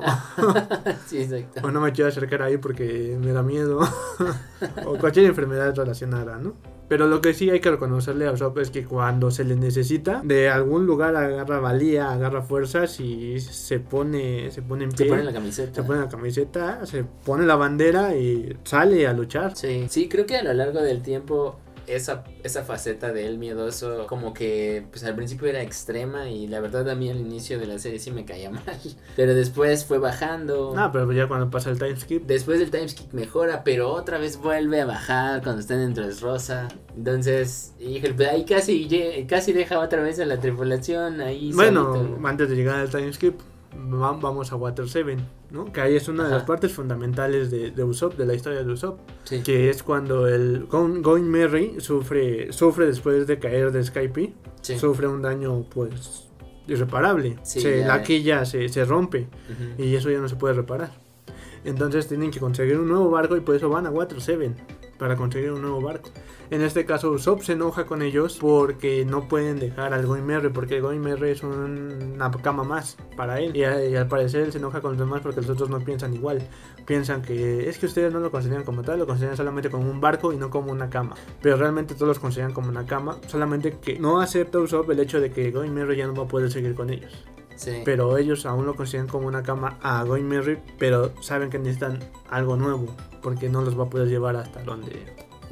sí, 1.07 1.19
exacto. 1.23 1.61
o 1.67 1.71
no 1.71 1.81
me 1.81 1.91
quiero 1.91 2.09
acercar 2.09 2.41
ahí 2.43 2.57
porque 2.57 3.17
me 3.19 3.33
da 3.33 3.43
miedo 3.43 3.79
o 4.85 4.97
cualquier 4.97 5.25
enfermedad 5.25 5.75
relacionada, 5.75 6.37
¿no? 6.37 6.53
Pero 6.91 7.07
lo 7.07 7.21
que 7.21 7.33
sí 7.33 7.49
hay 7.49 7.61
que 7.61 7.71
reconocerle 7.71 8.27
a 8.27 8.33
Usopp 8.33 8.57
es 8.57 8.69
que 8.69 8.83
cuando 8.83 9.31
se 9.31 9.45
le 9.45 9.55
necesita, 9.55 10.21
de 10.25 10.49
algún 10.49 10.85
lugar 10.85 11.15
agarra 11.15 11.61
valía, 11.61 12.11
agarra 12.11 12.41
fuerzas 12.41 12.99
y 12.99 13.39
se 13.39 13.79
pone, 13.79 14.51
se 14.51 14.61
pone 14.61 14.83
en 14.83 14.91
Se 14.91 15.05
pie, 15.05 15.07
pone 15.07 15.23
la 15.23 15.31
camiseta. 15.31 15.73
se 15.73 15.83
pone 15.83 15.99
la 16.01 16.09
camiseta, 16.09 16.85
se 16.85 17.05
pone 17.05 17.45
la 17.45 17.55
bandera 17.55 18.13
y 18.17 18.57
sale 18.65 19.07
a 19.07 19.13
luchar. 19.13 19.55
Sí, 19.55 19.85
sí, 19.89 20.09
creo 20.09 20.25
que 20.25 20.35
a 20.35 20.43
lo 20.43 20.51
largo 20.51 20.81
del 20.81 21.01
tiempo 21.01 21.61
esa, 21.87 22.23
esa 22.43 22.63
faceta 22.63 23.11
de 23.11 23.25
él 23.27 23.37
miedoso 23.37 24.05
como 24.07 24.33
que 24.33 24.85
pues 24.91 25.03
al 25.03 25.15
principio 25.15 25.47
era 25.47 25.61
extrema 25.61 26.29
y 26.29 26.47
la 26.47 26.59
verdad 26.59 26.89
a 26.89 26.95
mí 26.95 27.09
al 27.09 27.17
inicio 27.19 27.59
de 27.59 27.65
la 27.67 27.79
serie 27.79 27.99
sí 27.99 28.11
me 28.11 28.25
caía 28.25 28.49
mal. 28.51 28.63
Pero 29.15 29.33
después 29.33 29.85
fue 29.85 29.97
bajando. 29.97 30.73
No, 30.75 30.91
pero 30.91 31.11
ya 31.11 31.27
cuando 31.27 31.49
pasa 31.49 31.69
el 31.71 31.77
time 31.79 31.95
skip, 31.99 32.25
Después 32.25 32.59
del 32.59 32.71
timeskip 32.71 33.11
mejora, 33.13 33.63
pero 33.63 33.89
otra 33.91 34.17
vez 34.17 34.37
vuelve 34.37 34.81
a 34.81 34.85
bajar 34.85 35.41
cuando 35.43 35.61
está 35.61 35.75
dentro 35.77 36.07
de 36.07 36.13
Rosa. 36.19 36.67
Entonces, 36.95 37.73
híjole, 37.79 38.13
pues 38.13 38.29
ahí 38.29 38.45
casi, 38.45 39.25
casi 39.27 39.53
deja 39.53 39.79
otra 39.79 40.01
vez 40.01 40.19
a 40.19 40.25
la 40.25 40.39
tripulación 40.39 41.21
ahí. 41.21 41.51
Bueno, 41.53 41.93
solito. 41.95 42.27
antes 42.27 42.49
de 42.49 42.55
llegar 42.55 42.75
al 42.79 42.89
time 42.89 43.11
skip, 43.13 43.39
va- 43.39 43.43
vamos 43.75 44.51
a 44.51 44.55
Water 44.55 44.87
7, 44.87 45.17
¿no? 45.51 45.71
Que 45.71 45.81
ahí 45.81 45.95
es 45.95 46.07
una 46.07 46.25
de 46.25 46.31
las 46.31 46.43
partes 46.43 46.71
fundamentales 46.73 47.49
de, 47.51 47.71
de 47.71 47.83
Usopp, 47.83 48.17
de 48.17 48.25
la 48.25 48.33
historia 48.33 48.63
de 48.63 48.71
Usopp, 48.71 48.99
Sí. 49.23 49.41
que 49.41 49.69
es 49.69 49.83
cuando 49.83 50.27
el 50.27 50.65
Going, 50.65 51.01
Going 51.01 51.23
Merry 51.23 51.75
sufre, 51.79 52.51
sufre 52.51 52.85
después 52.87 53.27
de 53.27 53.39
caer 53.39 53.71
de 53.71 53.83
Skype, 53.83 54.33
Sí. 54.61 54.77
sufre 54.77 55.07
un 55.07 55.21
daño 55.21 55.63
pues 55.73 56.27
irreparable. 56.67 57.37
Sí, 57.43 57.61
Se- 57.61 57.85
la 57.85 58.03
quilla 58.03 58.45
se, 58.45 58.69
se 58.69 58.85
rompe 58.85 59.27
y 59.77 59.95
eso 59.95 60.09
ya 60.09 60.19
no 60.19 60.27
se 60.29 60.35
puede 60.35 60.53
reparar. 60.53 60.91
Entonces 61.63 62.07
tienen 62.07 62.31
que 62.31 62.39
conseguir 62.39 62.77
un 62.79 62.87
nuevo 62.87 63.09
barco 63.09 63.35
y 63.37 63.41
por 63.41 63.55
eso 63.55 63.69
van 63.69 63.85
a 63.85 63.89
Water 63.91 64.19
7 64.21 64.53
para 65.01 65.15
conseguir 65.15 65.51
un 65.51 65.63
nuevo 65.63 65.81
barco. 65.81 66.11
En 66.51 66.61
este 66.61 66.85
caso 66.85 67.09
Usopp 67.09 67.41
se 67.41 67.53
enoja 67.53 67.87
con 67.87 68.03
ellos 68.03 68.37
porque 68.39 69.03
no 69.03 69.27
pueden 69.27 69.57
dejar 69.59 69.95
al 69.95 70.05
Going 70.05 70.21
Merry 70.21 70.49
porque 70.49 70.75
el 70.75 70.83
Going 70.83 70.99
Merry 70.99 71.31
es 71.31 71.41
un- 71.41 72.11
una 72.13 72.29
cama 72.29 72.63
más 72.63 72.97
para 73.17 73.39
él 73.39 73.57
y, 73.57 73.63
al 73.63 74.07
parecer 74.07 74.41
él 74.41 74.51
se 74.51 74.59
enoja 74.59 74.79
con 74.79 74.91
los 74.91 74.99
demás 74.99 75.21
porque 75.21 75.41
los 75.41 75.49
otros 75.49 75.71
no 75.71 75.79
piensan 75.79 76.13
igual. 76.13 76.47
Piensan 76.85 77.23
que 77.23 77.67
es 77.67 77.79
que 77.79 77.87
ustedes 77.87 78.13
no 78.13 78.19
lo 78.19 78.29
consideran 78.29 78.63
como 78.63 78.83
tal, 78.83 78.99
lo 78.99 79.07
consideran 79.07 79.35
solamente 79.35 79.71
como 79.71 79.89
un 79.89 79.99
barco 79.99 80.33
y 80.33 80.37
no 80.37 80.51
como 80.51 80.71
una 80.71 80.87
cama. 80.91 81.15
Pero 81.41 81.57
realmente 81.57 81.95
todos 81.95 82.07
los 82.09 82.19
consideran 82.19 82.53
como 82.53 82.69
una 82.69 82.85
cama, 82.85 83.17
solamente 83.25 83.79
que 83.81 83.97
no 83.97 84.21
acepta 84.21 84.59
Usopp 84.59 84.91
el 84.91 84.99
hecho 84.99 85.19
de 85.19 85.31
que 85.31 85.49
Going 85.49 85.71
Merry 85.71 85.97
ya 85.97 86.05
no 86.05 86.13
va 86.13 86.25
a 86.25 86.27
poder 86.27 86.51
seguir 86.51 86.75
con 86.75 86.91
ellos. 86.91 87.25
Sí. 87.61 87.83
Pero 87.85 88.17
ellos 88.17 88.47
aún 88.47 88.65
lo 88.65 88.75
consideran 88.75 89.07
como 89.07 89.27
una 89.27 89.43
cama 89.43 89.77
a 89.83 90.03
Going 90.03 90.23
Merry, 90.23 90.57
pero 90.79 91.11
saben 91.21 91.51
que 91.51 91.59
necesitan 91.59 91.99
algo 92.27 92.55
nuevo, 92.55 92.87
porque 93.21 93.49
no 93.49 93.61
los 93.61 93.79
va 93.79 93.83
a 93.83 93.89
poder 93.89 94.07
llevar 94.07 94.35
hasta 94.35 94.63
donde 94.63 95.05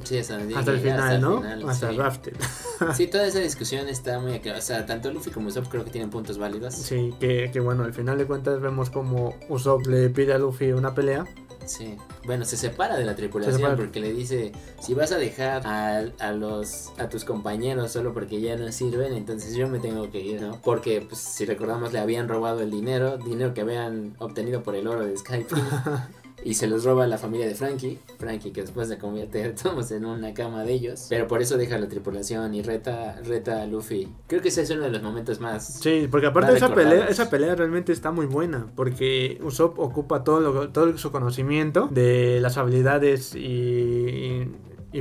Sí, 0.03 0.17
hasta, 0.17 0.37
hasta 0.55 0.71
el 0.71 0.79
final, 0.79 1.21
¿no? 1.21 1.37
final, 1.41 1.69
hasta 1.69 1.91
sí. 1.91 1.97
Rafted. 1.97 2.33
Sí, 2.95 3.07
toda 3.07 3.27
esa 3.27 3.39
discusión 3.39 3.89
está 3.89 4.19
muy 4.19 4.33
aclarada. 4.33 4.59
O 4.59 4.65
sea, 4.65 4.85
tanto 4.85 5.11
Luffy 5.11 5.31
como 5.31 5.49
Usopp 5.49 5.67
creo 5.67 5.83
que 5.83 5.91
tienen 5.91 6.09
puntos 6.09 6.37
válidos. 6.37 6.73
Sí, 6.73 7.13
que, 7.19 7.51
que 7.51 7.59
bueno, 7.59 7.83
al 7.83 7.93
final 7.93 8.17
de 8.17 8.25
cuentas 8.25 8.61
vemos 8.61 8.89
como 8.89 9.35
Usopp 9.49 9.85
le 9.87 10.09
pide 10.09 10.33
a 10.33 10.37
Luffy 10.37 10.71
una 10.71 10.95
pelea. 10.95 11.25
Sí. 11.65 11.95
Bueno, 12.25 12.45
se 12.45 12.57
separa 12.57 12.97
de 12.97 13.05
la 13.05 13.15
tripulación 13.15 13.57
separa. 13.57 13.75
porque 13.75 13.99
le 13.99 14.13
dice, 14.13 14.51
si 14.81 14.93
vas 14.93 15.11
a 15.11 15.17
dejar 15.17 15.65
a, 15.67 15.99
a 16.19 16.31
los 16.31 16.91
a 16.97 17.09
tus 17.09 17.25
compañeros 17.25 17.91
solo 17.91 18.13
porque 18.13 18.41
ya 18.41 18.55
no 18.55 18.71
sirven, 18.71 19.13
entonces 19.13 19.55
yo 19.55 19.67
me 19.67 19.79
tengo 19.79 20.09
que 20.09 20.19
ir, 20.19 20.41
¿no? 20.41 20.59
Porque 20.63 21.01
pues, 21.01 21.19
si 21.19 21.45
recordamos 21.45 21.93
le 21.93 21.99
habían 21.99 22.27
robado 22.27 22.61
el 22.61 22.71
dinero, 22.71 23.17
dinero 23.17 23.53
que 23.53 23.61
habían 23.61 24.15
obtenido 24.19 24.63
por 24.63 24.75
el 24.75 24.87
oro 24.87 25.05
de 25.05 25.17
Skype. 25.17 25.55
Y 26.43 26.53
se 26.53 26.67
los 26.67 26.83
roba 26.83 27.07
la 27.07 27.17
familia 27.17 27.47
de 27.47 27.55
Frankie. 27.55 27.99
Frankie 28.17 28.51
que 28.51 28.61
después 28.61 28.87
se 28.87 28.97
convierte 28.97 29.43
a 29.43 29.55
todos 29.55 29.91
en 29.91 30.05
una 30.05 30.33
cama 30.33 30.63
de 30.63 30.73
ellos. 30.73 31.07
Pero 31.09 31.27
por 31.27 31.41
eso 31.41 31.57
deja 31.57 31.77
la 31.77 31.87
tripulación 31.87 32.53
y 32.53 32.61
reta, 32.61 33.19
reta 33.23 33.61
a 33.61 33.65
Luffy. 33.65 34.07
Creo 34.27 34.41
que 34.41 34.49
ese 34.49 34.61
es 34.63 34.69
uno 34.69 34.83
de 34.83 34.91
los 34.91 35.01
momentos 35.01 35.39
más... 35.39 35.79
Sí, 35.81 36.07
porque 36.09 36.27
aparte 36.27 36.53
Más 36.53 36.57
esa 36.61 36.73
pelea, 36.73 37.07
esa 37.07 37.29
pelea 37.29 37.55
realmente 37.55 37.91
está 37.91 38.11
muy 38.11 38.25
buena, 38.25 38.67
porque 38.75 39.39
Usopp 39.43 39.79
ocupa 39.79 40.23
todo, 40.23 40.39
lo, 40.39 40.69
todo 40.69 40.97
su 40.97 41.11
conocimiento 41.11 41.87
de 41.91 42.39
las 42.41 42.57
habilidades 42.57 43.35
y, 43.35 43.39
y 43.39 44.51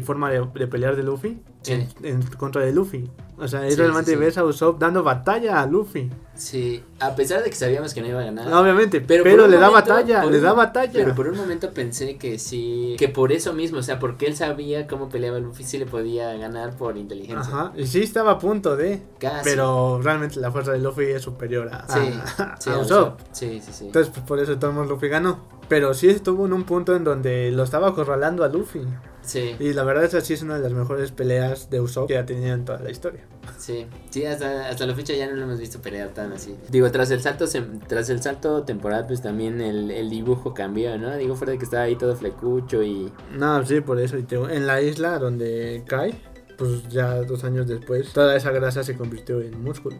forma 0.02 0.30
de, 0.30 0.46
de 0.54 0.66
pelear 0.66 0.96
de 0.96 1.02
Luffy 1.02 1.40
Sí. 1.62 1.72
en, 1.72 1.88
en 2.04 2.22
contra 2.22 2.62
de 2.62 2.72
Luffy. 2.72 3.10
O 3.36 3.46
sea, 3.48 3.66
es 3.66 3.74
Sí, 3.74 3.80
realmente 3.80 4.12
sí, 4.12 4.16
ves 4.16 4.36
a 4.38 4.44
Usopp 4.44 4.78
dando 4.80 5.02
batalla 5.02 5.60
a 5.60 5.66
Luffy. 5.66 6.08
Sí, 6.34 6.82
a 7.00 7.14
pesar 7.16 7.42
de 7.42 7.50
que 7.50 7.56
sabíamos 7.56 7.94
que 7.94 8.00
no 8.00 8.06
iba 8.08 8.20
a 8.20 8.24
ganar. 8.24 8.52
Obviamente, 8.52 9.00
pero, 9.00 9.24
Pero 9.24 9.46
le 9.48 9.56
da 9.58 9.68
batalla, 9.70 10.24
le 10.24 10.36
un- 10.38 10.42
da 10.42 10.52
batalla. 10.52 10.92
Pero 10.92 11.14
por 11.14 11.26
un 11.28 11.36
momento 11.36 11.70
pensé 11.72 12.16
que 12.16 12.38
sí, 12.38 12.94
que 12.98 13.08
por 13.08 13.32
eso 13.32 13.52
mismo, 13.54 13.78
o 13.78 13.82
sea, 13.82 13.98
porque 13.98 14.26
él 14.26 14.36
sabía 14.36 14.86
cómo 14.86 15.08
peleaba 15.08 15.38
Luffy, 15.40 15.64
sí 15.64 15.78
le 15.78 15.86
podía 15.86 16.32
ganar 16.34 16.76
por 16.76 16.96
inteligencia. 16.96 17.52
Ajá, 17.52 17.72
y 17.76 17.86
sí 17.86 18.02
estaba 18.02 18.32
a 18.32 18.38
punto 18.38 18.76
de, 18.76 19.02
Casi. 19.18 19.40
pero 19.44 20.00
realmente 20.02 20.38
la 20.40 20.52
fuerza 20.52 20.72
de 20.72 20.78
Luffy 20.78 21.04
es 21.06 21.22
superior 21.22 21.68
a, 21.72 21.78
a, 21.78 22.56
sí, 22.58 22.70
a 22.70 22.72
a 22.74 22.78
Usopp. 22.78 23.20
Sí, 23.32 23.60
sí, 23.64 23.72
sí. 23.72 23.86
Entonces, 23.86 24.12
pues, 24.14 24.24
por 24.26 24.38
eso 24.38 24.58
Tomo 24.58 24.84
Luffy 24.84 25.08
ganó. 25.08 25.40
Pero 25.68 25.92
sí 25.92 26.08
estuvo 26.08 26.46
en 26.46 26.52
un 26.54 26.64
punto 26.64 26.96
en 26.96 27.04
donde 27.04 27.50
lo 27.50 27.62
estaba 27.62 27.88
acorralando 27.88 28.42
a 28.42 28.48
Luffy. 28.48 28.80
Sí, 29.28 29.54
Y 29.60 29.74
la 29.74 29.84
verdad, 29.84 30.04
esa 30.04 30.22
sí 30.22 30.32
es 30.32 30.40
una 30.42 30.54
de 30.56 30.62
las 30.62 30.72
mejores 30.72 31.12
peleas 31.12 31.68
de 31.68 31.80
Usopp 31.82 32.08
que 32.08 32.16
ha 32.16 32.24
tenido 32.24 32.54
en 32.54 32.64
toda 32.64 32.80
la 32.80 32.90
historia. 32.90 33.26
sí. 33.58 33.86
Sí, 34.10 34.24
hasta, 34.24 34.68
hasta 34.70 34.86
la 34.86 34.94
fecha 34.94 35.12
ya 35.12 35.26
no 35.28 35.34
lo 35.36 35.42
hemos 35.42 35.60
visto 35.60 35.80
pelear 35.82 36.08
tan 36.08 36.32
así. 36.32 36.56
Digo, 36.70 36.90
tras 36.90 37.10
el 37.10 37.20
salto 37.20 37.44
tras 37.86 38.08
el 38.08 38.22
salto 38.22 38.62
temporal, 38.64 39.04
pues 39.06 39.20
también 39.20 39.60
el, 39.60 39.90
el 39.90 40.08
dibujo 40.08 40.54
cambió, 40.54 40.96
¿no? 40.96 41.14
Digo, 41.16 41.36
fuera 41.36 41.52
de 41.52 41.58
que 41.58 41.64
estaba 41.64 41.82
ahí 41.82 41.94
todo 41.96 42.16
flecucho 42.16 42.82
y... 42.82 43.12
No, 43.36 43.64
sí, 43.66 43.82
por 43.82 44.00
eso. 44.00 44.16
Y 44.16 44.22
te- 44.22 44.36
en 44.36 44.66
la 44.66 44.80
isla 44.80 45.18
donde 45.18 45.84
cae, 45.86 46.14
pues 46.56 46.88
ya 46.88 47.16
dos 47.22 47.44
años 47.44 47.68
después, 47.68 48.12
toda 48.14 48.34
esa 48.34 48.50
grasa 48.50 48.82
se 48.82 48.96
convirtió 48.96 49.40
en 49.42 49.62
músculo. 49.62 49.96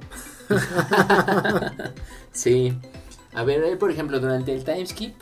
Sí. 2.33 2.79
A 3.35 3.45
ver, 3.45 3.63
él, 3.63 3.79
por 3.79 3.91
ejemplo, 3.91 4.19
durante 4.21 4.55
el 4.55 4.65
timeskip, 4.65 5.15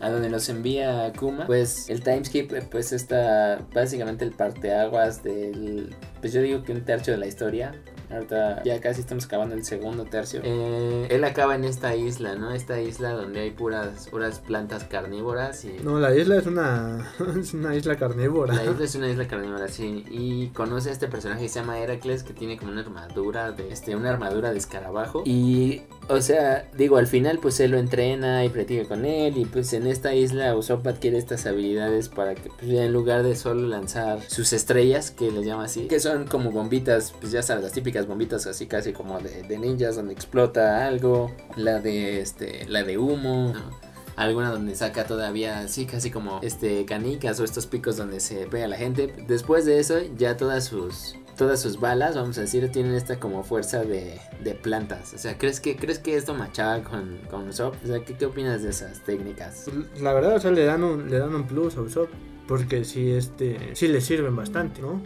a 0.00 0.10
donde 0.10 0.28
nos 0.28 0.48
envía 0.48 1.12
Kuma, 1.18 1.46
pues 1.46 1.88
el 1.90 2.02
timeskip, 2.02 2.52
eh, 2.52 2.62
pues 2.70 2.92
está 2.92 3.66
básicamente 3.74 4.24
el 4.24 4.32
parteaguas 4.32 5.22
del, 5.22 5.94
pues 6.20 6.32
yo 6.32 6.42
digo 6.42 6.62
que 6.62 6.72
un 6.72 6.84
tercio 6.84 7.12
de 7.12 7.18
la 7.18 7.26
historia. 7.26 7.72
Ahorita 8.10 8.62
ya 8.64 8.80
casi 8.80 9.00
estamos 9.00 9.26
acabando 9.26 9.54
el 9.54 9.64
segundo 9.64 10.04
tercio. 10.04 10.40
Eh, 10.44 11.06
él 11.10 11.24
acaba 11.24 11.54
en 11.54 11.64
esta 11.64 11.94
isla, 11.94 12.34
¿no? 12.36 12.52
Esta 12.52 12.80
isla 12.80 13.12
donde 13.12 13.40
hay 13.40 13.50
puras, 13.50 14.08
puras 14.08 14.40
plantas 14.40 14.84
carnívoras 14.84 15.64
y... 15.64 15.76
No, 15.82 15.98
la 15.98 16.14
isla 16.14 16.36
es 16.38 16.46
una, 16.46 17.12
es 17.40 17.54
una 17.54 17.74
isla 17.74 17.96
carnívora. 17.96 18.54
La 18.54 18.64
isla 18.64 18.84
es 18.84 18.94
una 18.94 19.08
isla 19.10 19.28
carnívora, 19.28 19.68
sí. 19.68 20.04
Y 20.10 20.48
conoce 20.48 20.90
a 20.90 20.92
este 20.92 21.08
personaje 21.08 21.42
que 21.42 21.48
se 21.48 21.60
llama 21.60 21.78
Heracles, 21.78 22.22
que 22.22 22.32
tiene 22.32 22.56
como 22.56 22.72
una 22.72 22.80
armadura 22.80 23.52
de 23.52 23.70
este, 23.70 23.94
una 23.94 24.10
armadura 24.10 24.52
de 24.52 24.58
escarabajo. 24.58 25.22
Y, 25.26 25.82
o 26.08 26.20
sea, 26.20 26.68
digo, 26.76 26.96
al 26.96 27.06
final, 27.06 27.38
pues 27.40 27.60
él 27.60 27.72
lo 27.72 27.78
entrena 27.78 28.44
y 28.44 28.48
practica 28.48 28.88
con 28.88 29.04
él. 29.04 29.36
Y 29.36 29.44
pues 29.44 29.72
en 29.72 29.86
esta 29.86 30.14
isla 30.14 30.56
Usopp 30.56 30.86
adquiere 30.86 31.18
estas 31.18 31.46
habilidades 31.46 32.08
para 32.08 32.34
que, 32.34 32.48
pues, 32.48 32.70
en 32.70 32.92
lugar 32.92 33.22
de 33.22 33.36
solo 33.36 33.68
lanzar 33.68 34.20
sus 34.28 34.52
estrellas, 34.52 35.10
que 35.10 35.30
les 35.30 35.44
llama 35.44 35.64
así, 35.64 35.86
que 35.88 36.00
son 36.00 36.26
como 36.26 36.50
bombitas, 36.50 37.12
pues 37.20 37.32
ya 37.32 37.42
sabes, 37.42 37.64
las 37.64 37.72
típicas 37.72 37.97
bombitas 38.06 38.46
así 38.46 38.66
casi 38.66 38.92
como 38.92 39.18
de, 39.20 39.42
de 39.42 39.58
ninjas 39.58 39.96
donde 39.96 40.12
explota 40.12 40.86
algo. 40.86 41.34
La 41.56 41.80
de 41.80 42.20
este, 42.20 42.66
la 42.68 42.82
de 42.82 42.98
humo. 42.98 43.52
¿no? 43.54 43.88
alguna 44.18 44.50
donde 44.50 44.74
saca 44.74 45.06
todavía 45.06 45.60
así 45.60 45.86
casi 45.86 46.10
como 46.10 46.40
este 46.42 46.84
canicas 46.84 47.38
o 47.38 47.44
estos 47.44 47.66
picos 47.66 47.96
donde 47.96 48.18
se 48.18 48.46
pega 48.46 48.66
la 48.66 48.76
gente. 48.76 49.14
Después 49.28 49.64
de 49.64 49.78
eso 49.78 50.00
ya 50.16 50.36
todas 50.36 50.64
sus 50.64 51.14
todas 51.36 51.62
sus 51.62 51.78
balas, 51.78 52.16
vamos 52.16 52.36
a 52.38 52.40
decir, 52.40 52.68
tienen 52.72 52.94
esta 52.94 53.20
como 53.20 53.44
fuerza 53.44 53.84
de, 53.84 54.20
de 54.42 54.54
plantas. 54.56 55.14
O 55.14 55.18
sea, 55.18 55.38
¿crees 55.38 55.60
que 55.60 55.76
crees 55.76 56.00
que 56.00 56.16
esto 56.16 56.34
machaba 56.34 56.82
con 56.82 57.20
con 57.30 57.48
Usopp? 57.48 57.76
O 57.84 57.86
sea, 57.86 58.04
¿qué, 58.04 58.16
qué 58.16 58.26
opinas 58.26 58.64
de 58.64 58.70
esas 58.70 59.04
técnicas? 59.04 59.66
La 60.00 60.12
verdad, 60.12 60.34
o 60.34 60.40
sea, 60.40 60.50
le 60.50 60.64
dan 60.64 60.82
un, 60.82 61.08
le 61.08 61.18
dan 61.20 61.32
un 61.32 61.46
plus 61.46 61.76
a 61.76 61.82
Usopp. 61.82 62.10
Porque 62.48 62.84
sí, 62.84 63.10
este, 63.12 63.76
sí 63.76 63.86
le 63.88 64.00
sirven 64.00 64.34
bastante, 64.34 64.80
¿no? 64.80 65.00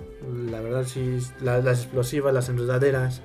La 0.50 0.60
verdad, 0.60 0.84
sí, 0.86 1.18
la- 1.42 1.58
las 1.60 1.80
explosivas, 1.80 2.32
las 2.32 2.48
enredaderas, 2.48 3.20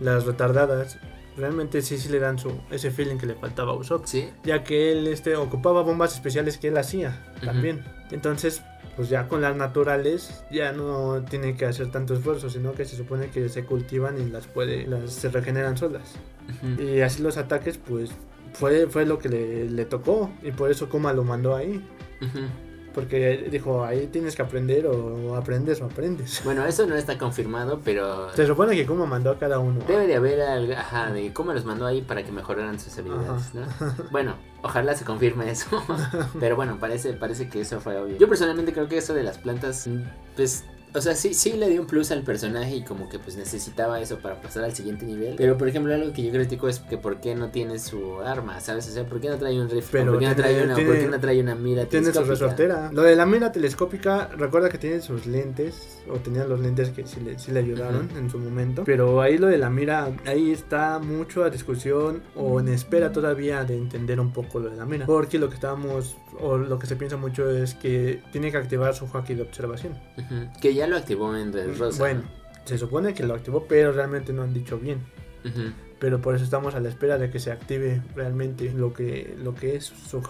las 0.00 0.24
retardadas, 0.24 0.98
realmente 1.36 1.82
sí, 1.82 1.98
sí 1.98 2.08
le 2.08 2.20
dan 2.20 2.38
su, 2.38 2.52
ese 2.70 2.90
feeling 2.92 3.16
que 3.18 3.26
le 3.26 3.34
faltaba 3.34 3.72
a 3.72 3.74
Usopp. 3.74 4.06
Sí. 4.06 4.30
Ya 4.44 4.62
que 4.64 4.92
él 4.92 5.08
este, 5.08 5.34
ocupaba 5.36 5.82
bombas 5.82 6.14
especiales 6.14 6.56
que 6.56 6.68
él 6.68 6.78
hacía 6.78 7.20
Ujú. 7.38 7.46
también. 7.46 7.84
Entonces, 8.12 8.62
pues 8.96 9.08
ya 9.08 9.28
con 9.28 9.40
las 9.42 9.54
naturales 9.56 10.44
ya 10.50 10.72
no 10.72 11.24
tiene 11.28 11.56
que 11.56 11.66
hacer 11.66 11.90
tanto 11.90 12.14
esfuerzo, 12.14 12.50
sino 12.50 12.72
que 12.72 12.84
se 12.84 12.96
supone 12.96 13.28
que 13.30 13.48
se 13.48 13.64
cultivan 13.64 14.20
y 14.20 14.30
las 14.30 14.46
puede, 14.46 14.86
las 14.86 15.12
se 15.12 15.28
regeneran 15.30 15.76
solas. 15.76 16.14
Ujú. 16.62 16.80
Y 16.82 17.00
así 17.02 17.22
los 17.22 17.36
ataques, 17.36 17.76
pues 17.78 18.10
fue, 18.54 18.86
fue 18.88 19.04
lo 19.04 19.18
que 19.18 19.28
le, 19.28 19.68
le 19.70 19.84
tocó. 19.84 20.30
Y 20.42 20.52
por 20.52 20.70
eso 20.70 20.88
Kuma 20.88 21.12
lo 21.12 21.24
mandó 21.24 21.54
ahí. 21.56 21.84
Ujú. 22.22 22.40
Porque 22.94 23.48
dijo, 23.50 23.84
ahí 23.84 24.08
tienes 24.08 24.34
que 24.34 24.42
aprender 24.42 24.86
o 24.86 25.34
aprendes 25.36 25.80
o 25.80 25.84
aprendes. 25.86 26.42
Bueno, 26.48 26.64
eso 26.66 26.86
no 26.86 26.96
está 26.96 27.18
confirmado, 27.18 27.80
pero 27.84 28.34
Se 28.34 28.46
supone 28.46 28.74
que 28.74 28.86
Kuma 28.86 29.06
mandó 29.06 29.30
a 29.30 29.38
cada 29.38 29.58
uno. 29.58 29.80
Debe 29.86 30.06
de 30.06 30.16
haber 30.16 30.40
algo, 30.40 30.72
ajá, 30.72 31.12
de 31.12 31.32
cómo 31.32 31.52
los 31.52 31.64
mandó 31.64 31.86
ahí 31.86 32.00
para 32.02 32.22
que 32.24 32.32
mejoraran 32.32 32.78
sus 32.80 32.96
habilidades, 32.98 33.54
¿no? 33.54 33.66
Bueno, 34.10 34.34
ojalá 34.62 34.94
se 34.94 35.04
confirme 35.04 35.50
eso. 35.50 35.66
Pero 36.40 36.56
bueno, 36.56 36.78
parece, 36.80 37.12
parece 37.12 37.48
que 37.48 37.60
eso 37.60 37.80
fue 37.80 37.98
obvio. 37.98 38.16
Yo 38.16 38.28
personalmente 38.28 38.72
creo 38.72 38.88
que 38.88 38.98
eso 38.98 39.14
de 39.14 39.22
las 39.22 39.38
plantas, 39.38 39.86
mm, 39.86 40.02
pues, 40.36 40.64
o 40.94 41.00
sea, 41.00 41.14
sí, 41.14 41.34
sí 41.34 41.52
le 41.52 41.68
dio 41.68 41.80
un 41.80 41.86
plus 41.86 42.10
al 42.10 42.22
personaje 42.22 42.76
y 42.76 42.82
como 42.84 43.08
que 43.08 43.18
pues 43.18 43.36
necesitaba 43.36 44.00
eso 44.00 44.18
para 44.18 44.40
pasar 44.40 44.64
al 44.64 44.74
siguiente 44.74 45.04
nivel. 45.04 45.34
Pero 45.36 45.56
por 45.58 45.68
ejemplo, 45.68 45.94
algo 45.94 46.12
que 46.12 46.22
yo 46.22 46.30
critico 46.32 46.68
es 46.68 46.78
que 46.80 46.98
por 46.98 47.20
qué 47.20 47.34
no 47.34 47.48
tiene 47.50 47.78
su 47.78 48.20
arma, 48.20 48.60
¿sabes? 48.60 48.88
O 48.88 48.92
sea, 48.92 49.04
¿por 49.06 49.20
qué 49.20 49.28
no 49.28 49.36
trae 49.36 49.60
un 49.60 49.68
rifle? 49.68 50.04
¿Por 50.04 50.18
qué 50.18 50.26
no 50.26 50.36
trae 50.36 50.50
tiene- 50.54 50.64
una, 50.66 50.74
tiene- 50.74 50.90
¿por 50.90 50.98
qué 51.00 51.06
no 51.08 51.20
trae 51.20 51.40
una 51.40 51.54
mira 51.54 51.84
Tiene 51.86 52.06
su 52.06 52.12
telescópica? 52.12 52.44
resortera. 52.46 52.90
Lo 52.92 53.02
de 53.02 53.16
la 53.16 53.26
mira 53.26 53.52
telescópica, 53.52 54.28
recuerda 54.36 54.68
que 54.68 54.78
tiene 54.78 55.00
sus 55.00 55.26
lentes, 55.26 56.00
o 56.10 56.14
tenía 56.18 56.44
los 56.44 56.60
lentes 56.60 56.90
que 56.90 57.06
sí 57.06 57.20
le, 57.20 57.38
sí 57.38 57.52
le 57.52 57.60
ayudaron 57.60 58.08
en 58.16 58.30
su 58.30 58.38
momento. 58.38 58.82
Pero 58.84 59.20
ahí 59.20 59.38
lo 59.38 59.46
de 59.48 59.58
la 59.58 59.70
mira, 59.70 60.10
ahí 60.26 60.50
está 60.52 60.98
mucho 60.98 61.44
a 61.44 61.50
discusión 61.50 62.22
o 62.34 62.60
en 62.60 62.68
espera 62.68 63.12
todavía 63.12 63.64
de 63.64 63.76
entender 63.76 64.18
un 64.20 64.32
poco 64.32 64.58
lo 64.60 64.70
de 64.70 64.76
la 64.76 64.84
mira. 64.86 65.06
Porque 65.06 65.38
lo 65.38 65.48
que 65.48 65.54
estábamos, 65.54 66.16
o 66.40 66.56
lo 66.56 66.78
que 66.78 66.86
se 66.86 66.96
piensa 66.96 67.16
mucho 67.16 67.50
es 67.50 67.74
que 67.74 68.22
tiene 68.32 68.50
que 68.50 68.56
activar 68.56 68.94
su 68.94 69.06
haki 69.12 69.34
de 69.34 69.42
observación. 69.42 69.92
Ujú, 70.16 70.60
Que 70.60 70.74
ya 70.78 70.86
lo 70.86 70.96
activó 70.96 71.36
en 71.36 71.52
Red 71.52 71.76
Rosa. 71.78 71.98
bueno, 71.98 72.22
se 72.64 72.78
supone 72.78 73.14
que 73.14 73.24
lo 73.24 73.34
activó, 73.34 73.66
pero 73.68 73.92
realmente 73.92 74.32
no 74.32 74.42
han 74.42 74.54
dicho 74.54 74.78
bien. 74.78 75.00
Pero 75.98 76.20
por 76.20 76.34
eso 76.34 76.44
estamos 76.44 76.74
a 76.74 76.80
la 76.80 76.88
espera 76.88 77.18
de 77.18 77.30
que 77.30 77.38
se 77.38 77.50
active 77.50 78.02
realmente 78.14 78.70
lo 78.72 78.92
que, 78.92 79.34
lo 79.42 79.54
que 79.54 79.76
es 79.76 79.84
su. 79.84 80.22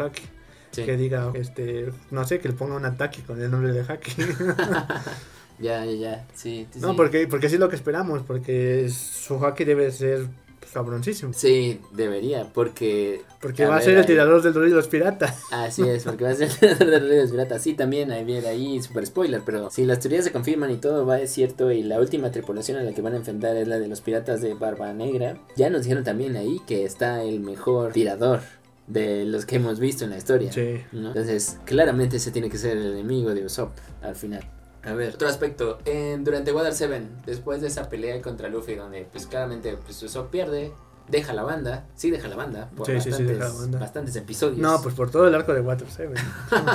Sí. 0.71 0.85
Que 0.85 0.97
diga, 0.97 1.33
este, 1.35 1.93
no 2.11 2.25
sé, 2.25 2.39
que 2.41 2.49
le 2.49 2.55
ponga 2.55 2.77
un 2.77 2.85
ataque 2.85 3.23
con 3.23 3.41
el 3.41 3.51
nombre 3.51 3.73
de 3.73 3.81
haki. 3.81 4.13
Ya, 5.61 5.85
ya, 5.85 5.93
ya. 5.93 6.27
Sí, 6.35 6.69
sí, 6.71 6.79
no, 6.79 6.95
porque, 6.95 7.27
porque 7.27 7.49
sí 7.49 7.57
es 7.57 7.61
lo 7.61 7.69
que 7.69 7.75
esperamos, 7.75 8.23
porque 8.23 8.89
su 8.91 9.45
haki 9.45 9.65
debe 9.65 9.91
ser 9.91 10.29
cabroncísimo. 10.73 11.33
Sí, 11.33 11.81
debería, 11.93 12.51
porque 12.53 13.23
Porque 13.41 13.65
A 13.65 13.69
va 13.69 13.77
a 13.77 13.81
ser 13.81 13.95
el 13.95 14.01
ahí. 14.01 14.07
tirador 14.07 14.43
del 14.43 14.53
Doritos 14.53 14.89
Pirata. 14.89 15.35
Así 15.51 15.83
es, 15.83 16.05
porque 16.05 16.25
va 16.25 16.31
a 16.31 16.35
ser 16.35 16.49
de 16.79 17.21
los 17.23 17.31
piratas. 17.31 17.63
Sí, 17.63 17.75
también 17.75 18.11
hay 18.11 18.25
bien 18.25 18.45
ahí, 18.47 18.81
super 18.83 19.07
spoiler, 19.07 19.43
pero 19.45 19.71
si 19.71 19.85
las 19.85 20.01
teorías 20.01 20.25
se 20.25 20.33
confirman 20.33 20.71
y 20.71 20.77
todo 20.77 21.07
va 21.07 21.21
es 21.21 21.31
cierto 21.31 21.71
y 21.73 21.83
la 21.83 21.99
última 22.01 22.31
tripulación 22.31 22.79
a 22.79 22.83
la 22.83 22.93
que 22.93 23.01
van 23.03 23.15
a 23.15 23.17
enfrentar 23.19 23.57
es 23.57 23.67
la 23.69 23.79
de 23.79 23.89
los 23.89 24.01
piratas 24.01 24.41
de 24.43 24.55
Barba 24.55 24.93
Negra, 24.93 25.39
ya 25.57 25.71
nos 25.71 25.83
dijeron 25.83 26.05
también 26.05 26.37
ahí 26.37 26.61
que 26.67 26.85
está 26.85 27.23
el 27.23 27.41
mejor 27.41 27.93
tirador 27.93 28.41
de 28.87 29.25
los 29.27 29.45
que 29.45 29.57
hemos 29.57 29.79
visto 29.81 30.05
en 30.05 30.11
la 30.11 30.17
historia. 30.17 30.51
Sí. 30.53 30.81
¿no? 30.93 31.09
Entonces, 31.09 31.59
claramente 31.65 32.17
ese 32.17 32.31
tiene 32.31 32.49
que 32.49 32.57
ser 32.59 32.77
el 32.77 32.93
enemigo 32.93 33.35
de 33.35 33.45
Usopp 33.45 33.73
al 34.03 34.17
final. 34.17 34.43
A 34.85 34.93
ver, 34.93 35.15
otro 35.15 35.29
aspecto, 35.29 35.79
en, 35.85 36.25
durante 36.25 36.53
Water 36.53 36.73
7, 36.73 37.03
después 37.27 37.61
de 37.61 37.69
esa 37.69 37.89
pelea 37.89 38.21
contra 38.23 38.49
Luffy, 38.49 38.75
donde 38.75 39.07
pues 39.11 39.27
claramente 39.27 39.77
pues, 39.85 40.03
Usopp 40.03 40.31
pierde, 40.31 40.73
deja 41.09 41.33
la 41.33 41.43
banda, 41.43 41.87
sí 41.95 42.11
deja 42.11 42.29
la 42.29 42.37
banda, 42.37 42.71
por 42.77 42.87
Sí, 42.87 42.93
sí, 43.01 43.01
sí, 43.01 43.11
bastantes, 43.11 43.39
deja 43.39 43.49
la 43.49 43.61
banda. 43.61 43.79
bastantes 43.79 44.17
episodios. 44.17 44.59
No, 44.59 44.81
pues 44.83 44.95
por 44.95 45.11
todo 45.11 45.27
el 45.27 45.35
arco 45.35 45.53
de 45.53 45.61
Water 45.61 45.89
7. 45.89 46.15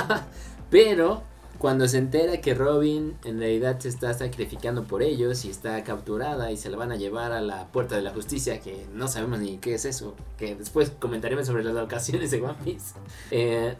Pero 0.70 1.22
cuando 1.58 1.88
se 1.88 1.98
entera 1.98 2.40
que 2.40 2.52
Robin 2.54 3.16
en 3.24 3.38
realidad 3.38 3.78
se 3.78 3.88
está 3.88 4.12
sacrificando 4.12 4.84
por 4.84 5.02
ellos 5.02 5.44
y 5.44 5.50
está 5.50 5.82
capturada 5.84 6.50
y 6.52 6.56
se 6.56 6.68
la 6.68 6.76
van 6.76 6.92
a 6.92 6.96
llevar 6.96 7.32
a 7.32 7.40
la 7.40 7.68
puerta 7.68 7.96
de 7.96 8.02
la 8.02 8.10
justicia, 8.10 8.60
que 8.60 8.86
no 8.92 9.08
sabemos 9.08 9.38
ni 9.38 9.58
qué 9.58 9.74
es 9.74 9.84
eso, 9.84 10.14
que 10.36 10.56
después 10.56 10.90
comentaremos 10.90 11.46
sobre 11.46 11.64
las 11.64 11.74
locaciones 11.74 12.30
de 12.30 12.42
One 12.42 12.56
Piece, 12.64 12.94
eh, 13.30 13.76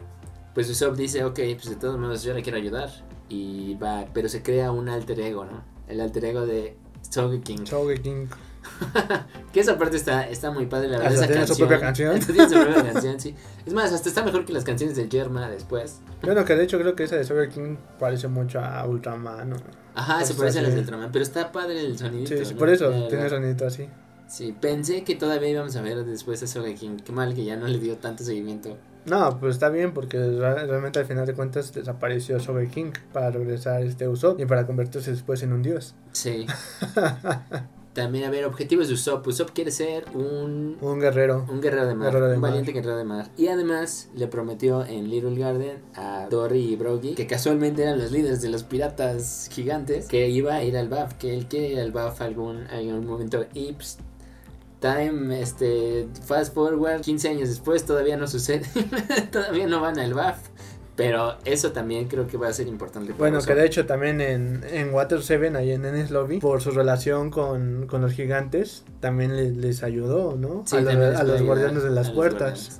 pues 0.53 0.69
Usopp 0.69 0.95
dice, 0.95 1.23
ok, 1.25 1.35
pues 1.35 1.69
de 1.69 1.75
todos 1.75 1.99
modos 1.99 2.23
yo 2.23 2.33
la 2.33 2.41
quiero 2.41 2.57
ayudar. 2.57 2.89
Y 3.29 3.75
va, 3.75 4.05
pero 4.13 4.29
se 4.29 4.43
crea 4.43 4.71
un 4.71 4.89
alter 4.89 5.19
ego, 5.19 5.45
¿no? 5.45 5.63
El 5.87 6.01
alter 6.01 6.25
ego 6.25 6.45
de 6.45 6.77
Sogeking. 7.09 7.63
King. 8.01 8.27
Que 9.53 9.59
esa 9.61 9.77
parte 9.77 9.95
está, 9.95 10.27
está 10.27 10.51
muy 10.51 10.65
padre, 10.65 10.89
la 10.89 10.97
verdad. 10.97 11.13
Hasta 11.13 11.25
esa 11.25 11.33
tiene 11.33 11.47
su 11.47 11.57
propia 11.57 11.79
canción. 11.79 12.19
Tiene 12.19 12.49
su 12.49 12.55
propia 12.55 12.91
canción, 12.91 13.19
sí. 13.19 13.35
Es 13.65 13.73
más, 13.73 13.93
hasta 13.93 14.09
está 14.09 14.23
mejor 14.23 14.43
que 14.45 14.53
las 14.53 14.63
canciones 14.63 14.95
de 14.95 15.07
Yerma 15.07 15.49
después. 15.49 16.01
Bueno, 16.21 16.43
que 16.45 16.55
de 16.55 16.63
hecho 16.63 16.77
creo 16.79 16.95
que 16.95 17.03
esa 17.03 17.15
de 17.15 17.23
Soger 17.23 17.49
King 17.49 17.77
parece 17.99 18.27
mucho 18.27 18.59
a 18.59 18.85
Ultraman. 18.85 19.49
¿no? 19.49 19.55
Ajá, 19.93 20.25
se 20.25 20.33
parece 20.33 20.59
a 20.59 20.61
las 20.63 20.71
del 20.71 20.81
Ultraman, 20.81 21.11
pero 21.11 21.23
está 21.23 21.51
padre 21.51 21.85
el 21.85 21.97
sonidito. 21.97 22.35
Sí, 22.35 22.45
sí, 22.45 22.53
¿no? 22.53 22.59
por 22.59 22.69
eso 22.69 22.89
La 22.89 23.07
tiene 23.07 23.23
verdad. 23.23 23.37
sonido 23.37 23.67
así. 23.67 23.87
Sí, 24.27 24.55
pensé 24.59 25.03
que 25.03 25.15
todavía 25.15 25.49
íbamos 25.49 25.75
a 25.75 25.81
ver 25.81 26.03
después 26.03 26.41
eso 26.41 26.61
de 26.61 26.73
King. 26.75 26.97
Qué 26.97 27.11
mal 27.11 27.33
que 27.33 27.45
ya 27.45 27.55
no 27.55 27.67
le 27.67 27.79
dio 27.79 27.95
tanto 27.97 28.23
seguimiento. 28.23 28.77
No, 29.05 29.39
pues 29.39 29.55
está 29.55 29.69
bien 29.69 29.93
porque 29.93 30.17
realmente 30.17 30.99
al 30.99 31.05
final 31.05 31.25
de 31.25 31.33
cuentas 31.33 31.73
desapareció 31.73 32.39
Sobe 32.39 32.67
King 32.69 32.91
para 33.13 33.29
regresar 33.31 33.83
este 33.83 34.07
Usopp 34.07 34.39
y 34.39 34.45
para 34.45 34.65
convertirse 34.65 35.11
después 35.11 35.43
en 35.43 35.53
un 35.53 35.61
dios. 35.61 35.93
Sí. 36.11 36.45
También, 37.93 38.25
a 38.25 38.29
ver, 38.29 38.43
objetivos 38.43 38.89
de 38.89 38.95
Usopp. 38.95 39.25
Usopp 39.25 39.51
quiere 39.51 39.71
ser 39.71 40.03
un, 40.13 40.75
Un 40.81 40.99
guerrero. 40.99 41.45
un 41.49 41.61
guerrero 41.61 41.85
de 41.87 41.95
mar, 41.95 42.07
Guerrero 42.07 42.27
de 42.27 42.35
un 42.35 42.41
mar. 42.41 42.49
valiente 42.51 42.73
guerrero 42.73 42.97
de 42.97 43.05
mar. 43.05 43.29
Y 43.37 43.47
además 43.47 44.09
le 44.13 44.27
prometió 44.27 44.83
en 44.85 45.09
Little 45.09 45.39
Garden 45.39 45.77
a 45.95 46.27
Dory 46.29 46.73
y 46.73 46.75
Broggy, 46.75 47.15
que 47.15 47.25
casualmente 47.25 47.83
eran 47.83 47.97
los 47.97 48.11
líderes 48.11 48.41
de 48.41 48.49
los 48.49 48.63
piratas 48.63 49.47
gigantes, 49.49 50.07
que 50.09 50.27
iba 50.27 50.55
a 50.55 50.63
ir 50.65 50.75
al 50.75 50.89
BAF, 50.89 51.13
que 51.13 51.33
él 51.37 51.45
quiere 51.47 51.69
ir 51.69 51.79
al 51.79 51.93
BAF 51.93 52.19
algún, 52.21 52.67
algún 52.67 53.05
momento. 53.05 53.45
Y 53.53 53.71
pues, 53.71 53.97
time, 54.93 55.41
este, 55.41 56.07
fast 56.25 56.53
forward, 56.53 57.01
15 57.01 57.29
años 57.29 57.49
después 57.49 57.85
todavía 57.85 58.17
no 58.17 58.27
sucede, 58.27 58.63
todavía 59.31 59.67
no 59.67 59.81
van 59.81 59.99
al 59.99 60.13
BAF. 60.13 60.37
Pero 60.97 61.35
eso 61.43 61.73
también 61.73 62.07
creo 62.07 62.25
que 62.25 62.37
va 62.37 62.47
a 62.47 62.53
ser 62.53 62.67
importante. 62.69 63.07
para 63.11 63.17
Bueno, 63.17 63.45
que 63.45 63.53
de 63.53 63.65
hecho 63.65 63.85
también 63.85 64.21
en, 64.21 64.63
en 64.71 64.93
Water 64.93 65.21
7, 65.21 65.51
ahí 65.57 65.71
en 65.73 65.83
Ennis 65.83 66.09
Lobby, 66.09 66.39
por 66.39 66.61
su 66.61 66.71
relación 66.71 67.31
con, 67.31 67.85
con 67.87 67.99
los 68.01 68.13
gigantes, 68.13 68.85
también 69.01 69.35
le- 69.35 69.51
les 69.51 69.83
ayudó, 69.83 70.37
¿no? 70.37 70.63
Sí, 70.65 70.77
a, 70.77 70.81
los- 70.81 70.95
les 70.95 71.41
a 71.41 71.43
guardianes 71.43 71.83
de 71.83 71.89
las 71.89 72.11
puertas. 72.11 72.79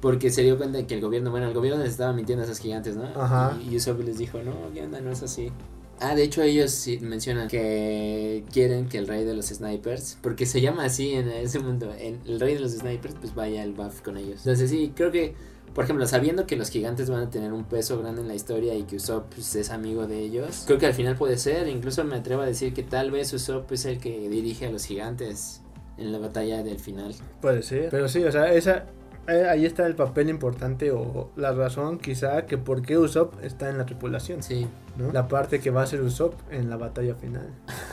Porque 0.00 0.30
se 0.30 0.40
dio 0.40 0.56
cuenta 0.56 0.78
de 0.78 0.86
que 0.86 0.94
el 0.94 1.02
gobierno, 1.02 1.30
bueno, 1.30 1.48
el 1.48 1.52
gobierno 1.52 1.82
les 1.82 1.90
estaba 1.92 2.14
mintiendo 2.14 2.42
a 2.42 2.46
esos 2.46 2.60
gigantes, 2.60 2.96
¿no? 2.96 3.04
Ajá. 3.14 3.54
Y 3.62 3.76
Usopp 3.76 4.00
les 4.04 4.16
dijo, 4.16 4.38
no, 4.42 4.54
¿qué 4.72 4.82
onda? 4.84 5.02
No 5.02 5.10
es 5.10 5.22
así. 5.22 5.52
Ah, 6.00 6.14
de 6.14 6.22
hecho 6.22 6.42
ellos 6.42 6.70
sí 6.70 6.98
mencionan 7.00 7.48
que 7.48 8.44
quieren 8.52 8.88
que 8.88 8.98
el 8.98 9.06
rey 9.06 9.24
de 9.24 9.34
los 9.34 9.46
snipers, 9.46 10.16
porque 10.22 10.46
se 10.46 10.60
llama 10.60 10.84
así 10.84 11.12
en 11.12 11.28
ese 11.28 11.58
mundo, 11.58 11.94
en 11.98 12.20
el 12.26 12.40
rey 12.40 12.54
de 12.54 12.60
los 12.60 12.72
snipers, 12.72 13.14
pues 13.20 13.34
vaya 13.34 13.62
al 13.62 13.72
buff 13.72 14.00
con 14.00 14.16
ellos. 14.16 14.38
Entonces 14.38 14.70
sí, 14.70 14.92
creo 14.96 15.10
que, 15.10 15.34
por 15.74 15.84
ejemplo, 15.84 16.06
sabiendo 16.06 16.46
que 16.46 16.56
los 16.56 16.70
gigantes 16.70 17.10
van 17.10 17.24
a 17.24 17.30
tener 17.30 17.52
un 17.52 17.64
peso 17.64 17.98
grande 17.98 18.22
en 18.22 18.28
la 18.28 18.34
historia 18.34 18.74
y 18.74 18.84
que 18.84 18.96
Usopp 18.96 19.34
pues, 19.34 19.54
es 19.54 19.70
amigo 19.70 20.06
de 20.06 20.20
ellos, 20.20 20.62
creo 20.66 20.78
que 20.78 20.86
al 20.86 20.94
final 20.94 21.16
puede 21.16 21.36
ser, 21.36 21.68
incluso 21.68 22.02
me 22.04 22.16
atrevo 22.16 22.42
a 22.42 22.46
decir 22.46 22.72
que 22.72 22.82
tal 22.82 23.10
vez 23.10 23.32
Usopp 23.34 23.70
es 23.72 23.84
el 23.84 23.98
que 23.98 24.30
dirige 24.30 24.66
a 24.66 24.70
los 24.70 24.86
gigantes 24.86 25.60
en 25.98 26.12
la 26.12 26.18
batalla 26.18 26.62
del 26.62 26.78
final. 26.78 27.14
Puede 27.42 27.62
ser. 27.62 27.90
Pero 27.90 28.08
sí, 28.08 28.24
o 28.24 28.32
sea, 28.32 28.52
esa, 28.54 28.86
eh, 29.30 29.48
ahí 29.48 29.64
está 29.66 29.86
el 29.86 29.94
papel 29.94 30.28
importante 30.28 30.90
o 30.92 31.30
la 31.36 31.52
razón 31.52 31.98
quizá 31.98 32.46
que 32.46 32.58
por 32.58 32.82
qué 32.82 32.98
Usopp 32.98 33.42
está 33.42 33.68
en 33.70 33.78
la 33.78 33.86
tripulación, 33.86 34.42
Sí. 34.42 34.66
¿no? 34.96 35.12
La 35.12 35.28
parte 35.28 35.60
que 35.60 35.70
va 35.70 35.82
a 35.82 35.86
ser 35.86 36.00
Usopp 36.02 36.34
en 36.50 36.68
la 36.70 36.76
batalla 36.76 37.14
final. 37.14 37.48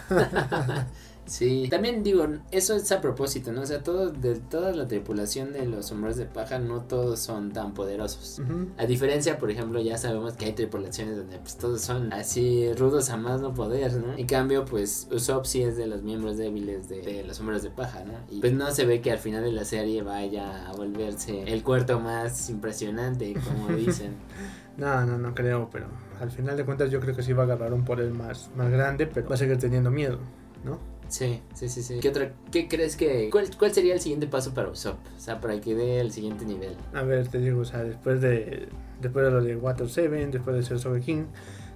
Sí, 1.27 1.67
también 1.69 2.03
digo, 2.03 2.25
eso 2.51 2.75
es 2.75 2.91
a 2.91 3.01
propósito, 3.01 3.51
¿no? 3.51 3.62
O 3.62 3.65
sea, 3.65 3.84
todo, 3.84 4.10
de 4.10 4.36
toda 4.36 4.72
la 4.72 4.88
tripulación 4.88 5.51
de 5.51 5.65
los 5.65 5.91
hombres 5.91 6.15
de 6.15 6.25
paja, 6.25 6.57
no 6.57 6.81
todos 6.81 7.19
son 7.19 7.51
tan 7.51 7.74
poderosos. 7.74 8.41
A 8.77 8.86
diferencia, 8.86 9.38
por 9.38 9.51
ejemplo, 9.51 9.81
ya 9.81 9.98
sabemos 9.98 10.34
que 10.34 10.46
hay 10.46 10.53
tripulaciones 10.53 11.17
donde 11.17 11.38
pues 11.38 11.57
todos 11.57 11.81
son 11.81 12.13
así 12.13 12.72
rudos 12.74 13.10
a 13.10 13.17
más 13.17 13.41
no 13.41 13.53
poder, 13.53 13.93
¿no? 13.98 14.13
En 14.17 14.25
cambio, 14.25 14.63
pues 14.65 15.07
Usopp 15.12 15.46
sí 15.46 15.63
es 15.63 15.75
de 15.75 15.88
los 15.88 16.01
miembros 16.01 16.38
débiles 16.38 16.88
de, 16.88 17.01
de 17.01 17.24
los 17.24 17.39
hombres 17.41 17.62
de 17.62 17.72
paja, 17.72 18.03
¿no? 18.05 18.13
Y 18.29 18.39
pues 18.39 18.53
no 18.53 18.72
se 18.72 18.86
ve 18.86 19.01
que 19.01 19.12
al 19.12 19.19
final 19.19 19.43
de 19.43 19.51
la 19.51 19.65
serie 19.65 20.01
vaya 20.03 20.69
a 20.69 20.74
volverse 20.74 21.43
el 21.43 21.62
cuarto 21.63 22.00
más 22.00 22.50
impresionante, 22.50 23.34
como 23.34 23.67
dicen. 23.77 24.15
No, 24.77 25.05
no, 25.05 25.17
no 25.17 25.36
creo, 25.36 25.69
pero 25.72 25.88
al 26.22 26.31
final 26.31 26.55
de 26.55 26.63
cuentas 26.63 26.89
yo 26.91 27.00
creo 27.00 27.15
que 27.15 27.24
sí 27.24 27.34
va 27.34 27.43
a 27.43 27.46
agarrar 27.48 27.74
un 27.74 27.84
poder 27.84 28.12
más, 28.12 28.50
más 28.55 28.69
grande, 28.69 29.07
pero 29.07 29.27
va 29.27 29.36
a 29.36 29.38
seguir 29.38 29.57
teniendo 29.57 29.91
miedo, 29.91 30.19
¿no? 30.63 30.79
Sí, 31.09 31.41
sí, 31.53 31.69
sí, 31.69 31.81
sí. 31.81 31.99
¿Qué 31.99 32.09
otra, 32.09 32.33
qué 32.51 32.67
crees 32.67 32.97
que, 32.97 33.29
cuál, 33.29 33.49
cuál 33.57 33.73
sería 33.73 33.93
el 33.93 33.99
siguiente 33.99 34.27
paso 34.27 34.53
para 34.53 34.69
Usopp? 34.69 34.99
O 35.15 35.19
sea, 35.19 35.39
para 35.39 35.59
que 35.61 35.73
dé 35.73 35.99
el 35.99 36.11
siguiente 36.11 36.45
nivel. 36.45 36.75
A 36.93 37.03
ver, 37.03 37.27
te 37.27 37.39
digo, 37.39 37.61
o 37.61 37.65
sea, 37.65 37.83
después 37.83 38.21
de 38.21 38.67
después 39.01 39.25
de 39.25 39.31
lo 39.31 39.41
de 39.41 39.55
Water 39.55 39.87
7, 39.87 40.27
después 40.27 40.55
de 40.55 40.63
ser 40.63 40.79
Sobe 40.79 41.01
King, 41.01 41.25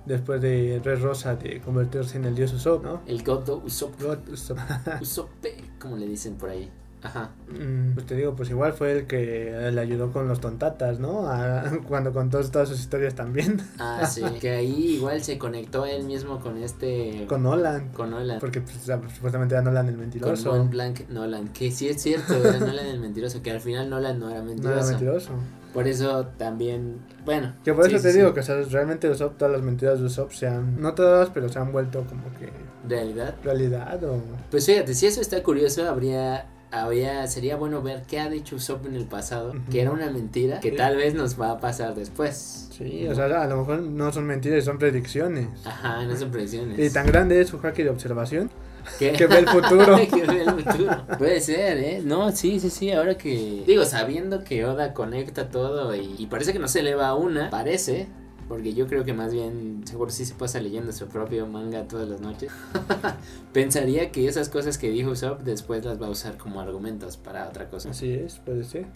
después 0.05 0.41
de 0.41 0.81
Red 0.83 1.01
Rosa 1.01 1.35
de 1.35 1.61
convertirse 1.61 2.17
en 2.17 2.25
el 2.25 2.35
dios 2.35 2.53
Usopp, 2.53 2.83
¿no? 2.83 3.01
El 3.05 3.23
Godo 3.23 3.61
Usopp. 3.63 4.01
God 4.01 4.29
Usopp. 4.29 4.57
Usoppe, 5.01 5.55
como 5.79 5.97
le 5.97 6.07
dicen 6.07 6.35
por 6.35 6.49
ahí. 6.49 6.69
Ajá. 7.03 7.31
Mm, 7.49 7.93
Pues 7.95 8.05
te 8.05 8.15
digo, 8.15 8.35
pues 8.35 8.49
igual 8.51 8.73
fue 8.73 8.91
el 8.99 9.07
que 9.07 9.69
le 9.73 9.81
ayudó 9.81 10.11
con 10.11 10.27
los 10.27 10.39
tontatas, 10.39 10.99
¿no? 10.99 11.27
A- 11.27 11.63
cuando 11.87 12.13
contó 12.13 12.39
todas 12.49 12.69
sus 12.69 12.79
historias 12.79 13.15
también. 13.15 13.59
Ah, 13.79 14.05
sí. 14.05 14.21
que 14.39 14.51
ahí 14.51 14.95
igual 14.97 15.23
se 15.23 15.37
conectó 15.39 15.85
él 15.85 16.03
mismo 16.05 16.39
con 16.39 16.57
este. 16.61 17.25
con 17.27 17.43
Nolan. 17.43 17.89
Con 17.89 18.11
Nolan. 18.11 18.39
Porque 18.39 18.61
pues, 18.61 18.77
supuestamente 19.15 19.55
era 19.55 19.63
Nolan 19.63 19.87
el 19.87 19.93
Con 19.93 20.01
mentiroso. 20.01 20.51
Von 20.51 20.69
Blanc 20.69 21.09
Nolan. 21.09 21.47
Que 21.49 21.71
sí 21.71 21.87
es 21.89 22.01
cierto, 22.01 22.35
era 22.35 22.59
Nolan 22.59 22.85
el 22.85 22.99
mentiroso. 22.99 23.41
Que 23.41 23.51
al 23.51 23.61
final 23.61 23.89
Nolan 23.89 24.19
no 24.19 24.29
era 24.29 24.39
no 24.41 24.45
mentiroso. 24.45 24.77
era 24.79 24.85
mentiroso. 24.85 25.31
Por 25.73 25.87
eso 25.87 26.27
también. 26.37 26.97
Bueno. 27.25 27.53
Que 27.63 27.73
por 27.73 27.85
sí, 27.85 27.95
eso 27.95 27.99
sí, 28.03 28.11
te 28.11 28.17
digo 28.17 28.27
sí. 28.29 28.33
que 28.35 28.39
o 28.41 28.43
sea, 28.43 28.61
realmente 28.69 29.09
Usopp, 29.09 29.37
todas 29.37 29.53
las 29.53 29.63
mentiras 29.63 29.99
de 29.99 30.05
Usopp 30.05 30.31
se 30.33 30.45
han, 30.47 30.79
no 30.81 30.93
todas, 30.93 31.29
pero 31.29 31.47
se 31.49 31.59
han 31.59 31.71
vuelto 31.71 32.03
como 32.09 32.23
que 32.37 32.51
Realidad. 32.87 33.35
realidad 33.43 34.03
o... 34.03 34.21
Pues 34.51 34.65
fíjate, 34.65 34.93
si 34.93 35.07
eso 35.07 35.21
está 35.21 35.41
curioso, 35.41 35.87
habría. 35.89 36.45
Habría, 36.71 37.27
sería 37.27 37.57
bueno 37.57 37.81
ver 37.81 38.03
qué 38.07 38.19
ha 38.19 38.29
dicho 38.29 38.55
Usopp 38.55 38.85
en 38.85 38.95
el 38.95 39.05
pasado, 39.05 39.49
Ujú. 39.49 39.59
que 39.71 39.81
era 39.81 39.91
una 39.91 40.09
mentira, 40.09 40.59
que 40.61 40.69
Sí. 40.71 40.75
tal 40.77 40.95
vez 40.95 41.13
nos 41.13 41.39
va 41.39 41.51
a 41.51 41.59
pasar 41.59 41.95
después. 41.95 42.69
Sí, 42.71 43.05
o 43.07 43.13
sea, 43.13 43.25
a 43.25 43.47
lo 43.47 43.57
mejor 43.57 43.81
no 43.81 44.11
son 44.13 44.25
mentiras, 44.25 44.63
son 44.65 44.77
predicciones. 44.79 45.47
Ajá, 45.65 46.03
no 46.05 46.15
son 46.15 46.31
predicciones. 46.31 46.79
Y 46.79 46.93
tan 46.93 47.05
grande 47.07 47.41
es 47.41 47.49
su 47.49 47.59
hacker 47.59 47.85
de 47.85 47.91
observación 47.91 48.49
¿Qué? 48.97 49.11
que 49.11 49.27
ve 49.27 49.39
el 49.39 49.47
futuro. 49.49 49.97
que 50.09 50.25
ve 50.25 50.43
el 50.43 50.49
futuro. 50.63 51.05
Puede 51.17 51.41
ser, 51.41 51.77
¿eh? 51.77 52.01
No, 52.03 52.31
sí, 52.31 52.59
sí, 52.59 52.69
sí. 52.69 52.91
Ahora 52.91 53.15
que. 53.17 53.63
Digo, 53.67 53.83
sabiendo 53.85 54.43
que 54.43 54.65
Oda 54.65 54.93
conecta 54.93 55.49
todo 55.49 55.93
y, 55.95 56.15
y 56.17 56.25
parece 56.27 56.53
que 56.53 56.59
no 56.59 56.67
se 56.67 56.81
le 56.81 56.95
va 56.95 57.13
una. 57.15 57.49
Parece. 57.49 58.07
Porque 58.51 58.73
yo 58.73 58.85
creo 58.85 59.05
que 59.05 59.13
más 59.13 59.31
bien, 59.31 59.81
seguro 59.85 60.11
sí 60.11 60.25
se 60.25 60.33
pasa 60.33 60.59
leyendo 60.59 60.91
su 60.91 61.07
propio 61.07 61.47
manga 61.47 61.87
todas 61.87 62.09
las 62.09 62.19
noches. 62.19 62.51
Pensaría 63.53 64.11
que 64.11 64.27
esas 64.27 64.49
cosas 64.49 64.77
que 64.77 64.89
dijo 64.89 65.11
Usopp 65.11 65.43
después 65.43 65.85
las 65.85 66.01
va 66.01 66.07
a 66.07 66.09
usar 66.09 66.35
como 66.35 66.59
argumentos 66.59 67.15
para 67.15 67.47
otra 67.47 67.69
cosa. 67.69 67.91
Así 67.91 68.11
es, 68.11 68.39
puede 68.39 68.65
ser. 68.65 68.87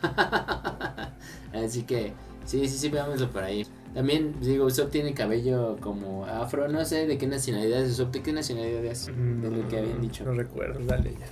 Así 1.52 1.82
que, 1.82 2.12
sí, 2.44 2.68
sí, 2.68 2.78
sí, 2.78 2.88
veámoslo 2.88 3.28
por 3.32 3.42
ahí. 3.42 3.66
También, 3.94 4.36
digo, 4.40 4.66
Usopp 4.66 4.92
tiene 4.92 5.12
cabello 5.12 5.76
como 5.80 6.24
afro. 6.26 6.68
No 6.68 6.84
sé 6.84 7.08
de 7.08 7.18
qué 7.18 7.26
nacionalidad 7.26 7.82
es 7.82 7.90
Usopp. 7.90 8.12
¿De 8.12 8.22
qué 8.22 8.32
nacionalidad 8.32 8.84
es? 8.84 9.06
De 9.06 9.50
lo 9.50 9.66
que 9.66 9.78
habían 9.78 10.00
dicho. 10.00 10.24
No 10.24 10.34
recuerdo, 10.34 10.78
dale 10.86 11.14
ya. 11.14 11.26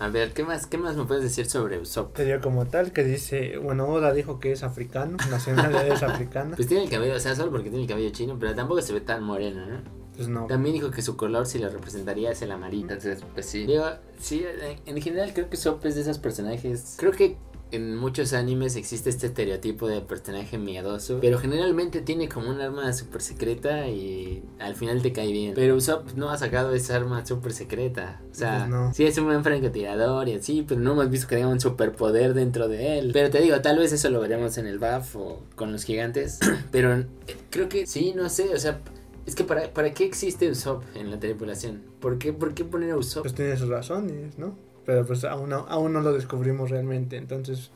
A 0.00 0.08
ver, 0.08 0.32
¿qué 0.32 0.44
más, 0.44 0.66
qué 0.66 0.76
más 0.76 0.96
me 0.96 1.04
puedes 1.04 1.22
decir 1.22 1.46
sobre 1.46 1.78
Usopp? 1.78 2.16
Sería 2.16 2.40
como 2.40 2.66
tal 2.66 2.92
que 2.92 3.04
dice, 3.04 3.58
bueno, 3.58 3.86
Oda 3.88 4.12
dijo 4.12 4.40
que 4.40 4.52
es 4.52 4.62
africano, 4.62 5.16
nacionalidad 5.30 5.86
es 5.86 6.02
africana. 6.02 6.52
Pues 6.56 6.68
tiene 6.68 6.84
el 6.84 6.90
cabello, 6.90 7.14
o 7.14 7.20
sea, 7.20 7.34
solo 7.34 7.50
porque 7.50 7.70
tiene 7.70 7.84
el 7.84 7.88
cabello 7.88 8.10
chino, 8.10 8.36
pero 8.38 8.54
tampoco 8.54 8.82
se 8.82 8.92
ve 8.92 9.00
tan 9.00 9.22
moreno, 9.22 9.66
¿no? 9.66 10.04
Pues 10.16 10.28
no. 10.28 10.46
También 10.46 10.74
dijo 10.74 10.90
que 10.90 11.02
su 11.02 11.16
color 11.16 11.46
si 11.46 11.58
lo 11.58 11.68
representaría 11.68 12.30
es 12.30 12.42
el 12.42 12.52
amarillo. 12.52 12.82
Entonces, 12.82 13.24
pues 13.34 13.46
sí. 13.46 13.66
Digo, 13.66 13.84
sí, 14.18 14.44
en 14.86 14.96
en 14.96 15.02
general 15.02 15.32
creo 15.34 15.48
que 15.48 15.56
Usopp 15.56 15.84
es 15.86 15.96
de 15.96 16.02
esos 16.02 16.18
personajes. 16.18 16.94
Creo 16.98 17.12
que 17.12 17.36
en 17.76 17.96
muchos 17.96 18.32
animes 18.32 18.76
existe 18.76 19.10
este 19.10 19.26
estereotipo 19.26 19.86
de 19.88 20.00
personaje 20.00 20.58
miedoso, 20.58 21.18
pero 21.20 21.38
generalmente 21.38 22.00
tiene 22.00 22.28
como 22.28 22.50
un 22.50 22.60
arma 22.60 22.92
súper 22.92 23.22
secreta 23.22 23.88
y 23.88 24.42
al 24.58 24.74
final 24.74 25.02
te 25.02 25.12
cae 25.12 25.30
bien. 25.32 25.52
Pero 25.54 25.76
Usopp 25.76 26.12
no 26.14 26.30
ha 26.30 26.36
sacado 26.38 26.74
esa 26.74 26.96
arma 26.96 27.24
súper 27.26 27.52
secreta. 27.52 28.20
O 28.30 28.34
sea, 28.34 28.58
Pues 28.58 28.68
no. 28.70 28.94
sí 28.94 29.04
es 29.04 29.16
un 29.18 29.26
buen 29.26 29.42
francotirador 29.44 30.28
y 30.28 30.34
así, 30.34 30.64
pero 30.66 30.80
no 30.80 30.92
hemos 30.92 31.10
visto 31.10 31.28
que 31.28 31.36
tenga 31.36 31.48
un 31.48 31.60
superpoder 31.60 32.34
dentro 32.34 32.68
de 32.68 32.98
él. 32.98 33.10
Pero 33.12 33.30
te 33.30 33.40
digo, 33.40 33.60
tal 33.60 33.78
vez 33.78 33.92
eso 33.92 34.10
lo 34.10 34.20
veremos 34.20 34.58
en 34.58 34.66
el 34.66 34.78
BAF 34.78 35.16
o 35.16 35.42
con 35.54 35.72
los 35.72 35.84
gigantes. 35.84 36.38
pero 36.70 37.04
creo 37.50 37.68
que 37.68 37.86
sí, 37.86 38.12
no 38.16 38.28
sé, 38.28 38.54
o 38.54 38.58
sea... 38.58 38.80
Es 39.26 39.34
que 39.34 39.42
para, 39.44 39.72
¿para 39.72 39.94
qué 39.94 40.04
existe 40.04 40.50
Usopp 40.50 40.82
en 40.94 41.10
la 41.10 41.18
tripulación? 41.18 41.80
¿Por 41.98 42.18
qué, 42.18 42.34
¿Por 42.34 42.52
qué 42.52 42.62
poner 42.62 42.90
a 42.90 42.98
Usopp? 42.98 43.22
Pues 43.22 43.34
tiene 43.34 43.56
sus 43.56 43.70
razones, 43.70 44.36
¿no? 44.38 44.54
Pero 44.86 45.06
pues 45.06 45.24
aún 45.24 45.50
no, 45.50 45.66
aún 45.68 45.92
no 45.92 46.00
lo 46.00 46.12
descubrimos 46.12 46.70
realmente, 46.70 47.16
entonces 47.16 47.70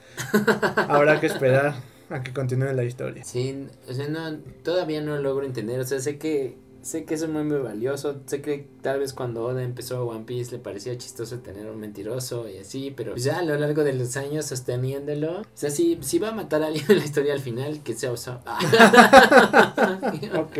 habrá 0.76 1.20
que 1.20 1.26
esperar 1.26 1.74
a 2.10 2.22
que 2.22 2.32
continúe 2.32 2.72
la 2.72 2.84
historia. 2.84 3.24
Sí, 3.24 3.66
o 3.88 3.92
sea, 3.92 4.08
no, 4.08 4.38
todavía 4.62 5.00
no 5.00 5.16
logro 5.18 5.46
entender, 5.46 5.80
o 5.80 5.84
sea, 5.84 6.00
sé 6.00 6.18
que 6.18 6.56
sé 6.82 7.04
que 7.04 7.14
es 7.14 7.28
muy 7.28 7.44
muy 7.44 7.58
valioso, 7.58 8.20
sé 8.26 8.40
que 8.40 8.66
tal 8.82 9.00
vez 9.00 9.12
cuando 9.12 9.44
Oda 9.44 9.62
empezó 9.62 10.06
One 10.06 10.24
Piece 10.24 10.52
le 10.52 10.58
parecía 10.58 10.96
chistoso 10.96 11.40
tener 11.40 11.66
un 11.66 11.78
mentiroso 11.78 12.48
y 12.48 12.58
así, 12.58 12.92
pero 12.96 13.16
ya 13.16 13.38
a 13.38 13.42
lo 13.42 13.56
largo 13.56 13.84
de 13.84 13.92
los 13.92 14.16
años 14.16 14.46
sosteniéndolo, 14.46 15.40
o 15.40 15.44
sea, 15.54 15.70
si, 15.70 15.98
si 16.00 16.18
va 16.18 16.28
a 16.28 16.32
matar 16.32 16.62
a 16.62 16.68
alguien 16.68 16.86
en 16.88 16.98
la 16.98 17.04
historia 17.04 17.32
al 17.34 17.40
final, 17.40 17.82
que 17.82 17.94
sea 17.94 18.12
Usopp. 18.12 18.46
Ok, 20.38 20.58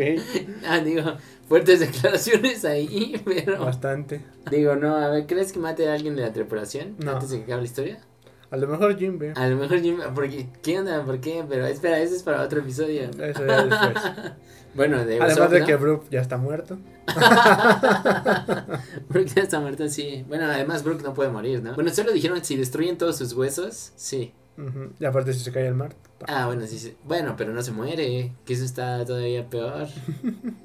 ah, 0.67 0.79
digo, 0.79 1.03
fuertes 1.49 1.81
declaraciones 1.81 2.63
ahí, 2.63 3.21
pero 3.25 3.65
bastante. 3.65 4.21
digo, 4.49 4.75
no, 4.77 4.95
a 4.95 5.09
ver, 5.09 5.25
¿crees 5.27 5.51
que 5.51 5.59
mate 5.59 5.89
a 5.89 5.93
alguien 5.93 6.15
de 6.15 6.21
la 6.21 6.31
tripulación 6.31 6.95
No. 6.99 7.11
antes 7.11 7.31
de 7.31 7.39
que 7.39 7.43
acabe 7.43 7.61
la 7.63 7.67
historia? 7.67 7.99
A 8.51 8.57
lo 8.57 8.67
mejor 8.67 8.97
Jimbe. 8.97 9.33
A 9.35 9.47
lo 9.47 9.57
mejor 9.57 9.79
Jim, 9.81 9.99
porque, 10.15 10.47
¿qué 10.63 10.79
onda? 10.79 11.03
¿Por 11.03 11.19
qué? 11.19 11.43
Pero 11.47 11.67
espera, 11.67 11.99
eso 11.99 12.15
es 12.15 12.23
para 12.23 12.41
otro 12.41 12.61
episodio. 12.61 13.03
Eso 13.03 13.45
ya 13.45 13.63
después. 13.65 14.03
Bueno, 14.75 14.97
de 15.03 15.15
Además 15.15 15.31
Usopp, 15.33 15.51
de 15.51 15.59
¿no? 15.61 15.65
que 15.65 15.75
Brook 15.77 16.05
ya 16.11 16.21
está 16.21 16.37
muerto. 16.37 16.77
Brooke 19.09 19.31
ya 19.35 19.41
está 19.41 19.59
muerto, 19.59 19.87
sí. 19.89 20.23
Bueno, 20.27 20.45
además 20.45 20.83
Brooke 20.83 21.01
no 21.03 21.13
puede 21.13 21.29
morir, 21.31 21.63
¿no? 21.63 21.73
Bueno, 21.73 21.89
solo 21.91 22.11
dijeron 22.11 22.43
si 22.43 22.55
destruyen 22.55 22.97
todos 22.97 23.17
sus 23.17 23.33
huesos, 23.33 23.91
sí. 23.95 24.33
Ujú. 24.59 24.91
Y 24.99 25.05
aparte 25.05 25.33
si 25.33 25.39
se 25.39 25.51
cae 25.51 25.67
al 25.67 25.75
mar. 25.75 25.95
Ah, 26.27 26.47
bueno, 26.47 26.67
sí, 26.67 26.77
sí. 26.77 26.95
Bueno, 27.05 27.35
pero 27.37 27.53
no 27.53 27.61
se 27.61 27.71
muere, 27.71 28.33
que 28.45 28.53
eso 28.53 28.65
está 28.65 29.05
todavía 29.05 29.49
peor. 29.49 29.87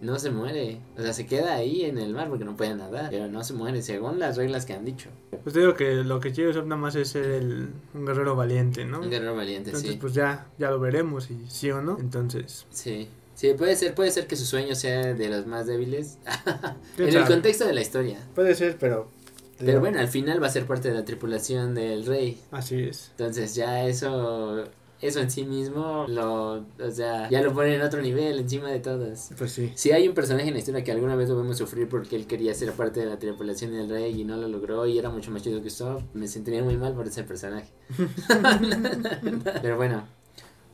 No 0.01 0.19
se 0.19 0.31
muere. 0.31 0.81
O 0.99 1.03
sea, 1.03 1.15
se 1.15 1.27
queda 1.27 1.55
ahí 1.55 1.85
en 1.87 1.97
el 1.97 2.13
mar 2.13 2.29
porque 2.29 2.45
no 2.45 2.57
puede 2.59 2.75
nadar, 2.75 3.09
pero 3.11 3.27
no 3.29 3.43
se 3.43 3.55
muere, 3.55 3.81
según 3.81 4.19
las 4.19 4.37
reglas 4.37 4.67
que 4.67 4.75
han 4.75 4.85
dicho. 4.85 5.09
Pues 5.43 5.55
te 5.55 5.61
digo 5.61 5.75
que 5.75 5.95
lo 5.95 6.21
que 6.21 6.33
quiere 6.33 6.51
Usopp 6.51 6.67
nada 6.67 6.81
más 6.81 6.95
es 6.95 7.09
ser 7.09 7.25
el, 7.25 7.69
un 7.95 8.05
guerrero 8.05 8.37
valiente, 8.37 8.85
¿no? 8.85 9.01
Un 9.01 9.09
guerrero 9.09 9.35
valiente, 9.35 9.71
Entonces 9.71 9.93
sí. 9.93 9.99
pues 9.99 10.13
ya, 10.13 10.47
ya 10.59 10.71
lo 10.71 10.79
veremos 10.79 11.31
y 11.31 11.47
sí 11.49 11.71
o 11.71 11.81
no. 11.81 11.97
Entonces, 11.99 12.67
Sí. 12.71 13.09
Sí, 13.35 13.53
puede 13.55 13.75
ser, 13.75 13.95
puede 13.95 14.11
ser 14.13 14.27
que 14.27 14.37
su 14.37 14.45
sueño 14.45 14.75
sea 14.75 15.13
de 15.13 15.29
los 15.29 15.47
más 15.47 15.67
débiles. 15.67 16.19
¿Quién 16.97 17.09
en 17.09 17.17
el 17.17 17.25
contexto 17.25 17.67
de 17.67 17.75
la 17.75 17.81
historia. 17.81 18.19
puede 18.35 18.55
ser, 18.55 18.77
pero... 18.79 19.09
Pero 19.59 19.81
bueno, 19.81 19.99
al 19.99 20.09
final 20.09 20.43
va 20.43 20.47
a 20.49 20.51
ser 20.51 20.67
parte 20.67 20.89
de 20.89 20.95
la 20.95 21.05
tripulación 21.05 21.75
del 21.75 22.07
rey. 22.07 22.41
Así 22.51 22.83
es. 22.83 23.11
Entonces 23.11 23.55
ya 23.55 23.87
eso, 23.87 24.65
eso 25.01 25.21
en 25.21 25.31
sí 25.31 25.45
mismo 25.45 26.07
lo, 26.09 26.65
o 26.79 26.91
sea, 26.91 27.29
ya 27.31 27.43
lo 27.43 27.53
pone 27.53 27.75
en 27.75 27.83
otro 27.83 28.01
nivel 28.03 28.39
encima 28.39 28.71
de 28.71 28.81
todos. 28.81 29.31
Pues 29.37 29.53
sí. 29.53 29.73
Si 29.75 29.93
hay 29.93 30.09
un 30.09 30.15
personaje 30.15 30.49
en 30.49 30.55
la 30.55 30.61
historia 30.61 30.83
que 30.83 30.93
alguna 30.93 31.17
vez 31.17 31.29
lo 31.29 31.37
vemos 31.37 31.59
sufrir 31.59 31.89
porque 31.89 32.17
él 32.17 32.27
quería 32.27 32.55
ser 32.55 32.73
parte 32.73 33.01
de 33.01 33.07
la 33.07 33.19
tripulación 33.19 33.73
del 33.73 33.89
rey 33.89 34.21
y 34.21 34.25
no 34.25 34.37
lo 34.37 34.49
logró 34.49 34.87
y 34.87 34.99
era 34.99 35.11
mucho 35.11 35.31
más 35.31 35.43
chido 35.43 35.61
que 35.61 35.69
Usopp, 35.69 36.03
me 36.15 36.27
sentiría 36.29 36.63
muy 36.63 36.77
mal 36.77 36.95
por 36.95 37.07
ese 37.07 37.23
personaje. 37.23 37.69
Pero 39.63 39.77
bueno, 39.77 40.07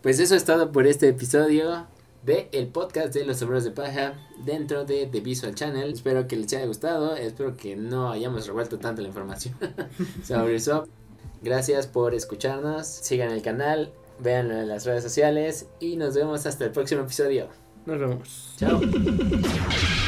pues 0.03 0.19
eso 0.21 0.35
es 0.35 0.45
todo 0.45 0.73
por 0.73 0.87
este 0.87 1.09
episodio 1.09 1.87
de 2.23 2.49
el 2.53 2.69
podcast 2.69 3.15
de 3.15 3.25
los 3.25 3.39
sombreros 3.39 3.65
de 3.65 3.71
paja 3.71 4.15
dentro 4.45 4.85
de 4.85 5.07
The 5.07 5.21
Visual 5.21 5.55
Channel. 5.55 5.93
Espero 5.93 6.27
que 6.27 6.37
les 6.37 6.53
haya 6.53 6.67
gustado, 6.67 7.17
espero 7.17 7.57
que 7.57 7.77
no 7.77 8.11
hayamos 8.11 8.47
revuelto 8.47 8.79
tanto 8.79 9.03
la 9.03 9.09
información 9.09 9.55
sobre 10.25 10.57
Usopp. 10.57 10.89
Gracias 11.43 11.87
por 11.87 12.15
escucharnos, 12.15 12.87
sigan 12.87 13.31
el 13.31 13.43
canal, 13.43 13.93
véanlo 14.19 14.55
en 14.55 14.69
las 14.69 14.85
redes 14.85 15.03
sociales 15.03 15.67
y 15.81 15.97
nos 15.97 16.15
vemos 16.15 16.45
hasta 16.47 16.67
el 16.67 16.71
próximo 16.71 17.03
episodio. 17.03 17.49
Nos 17.87 17.99
vemos. 17.99 18.55
Chao. 18.59 18.81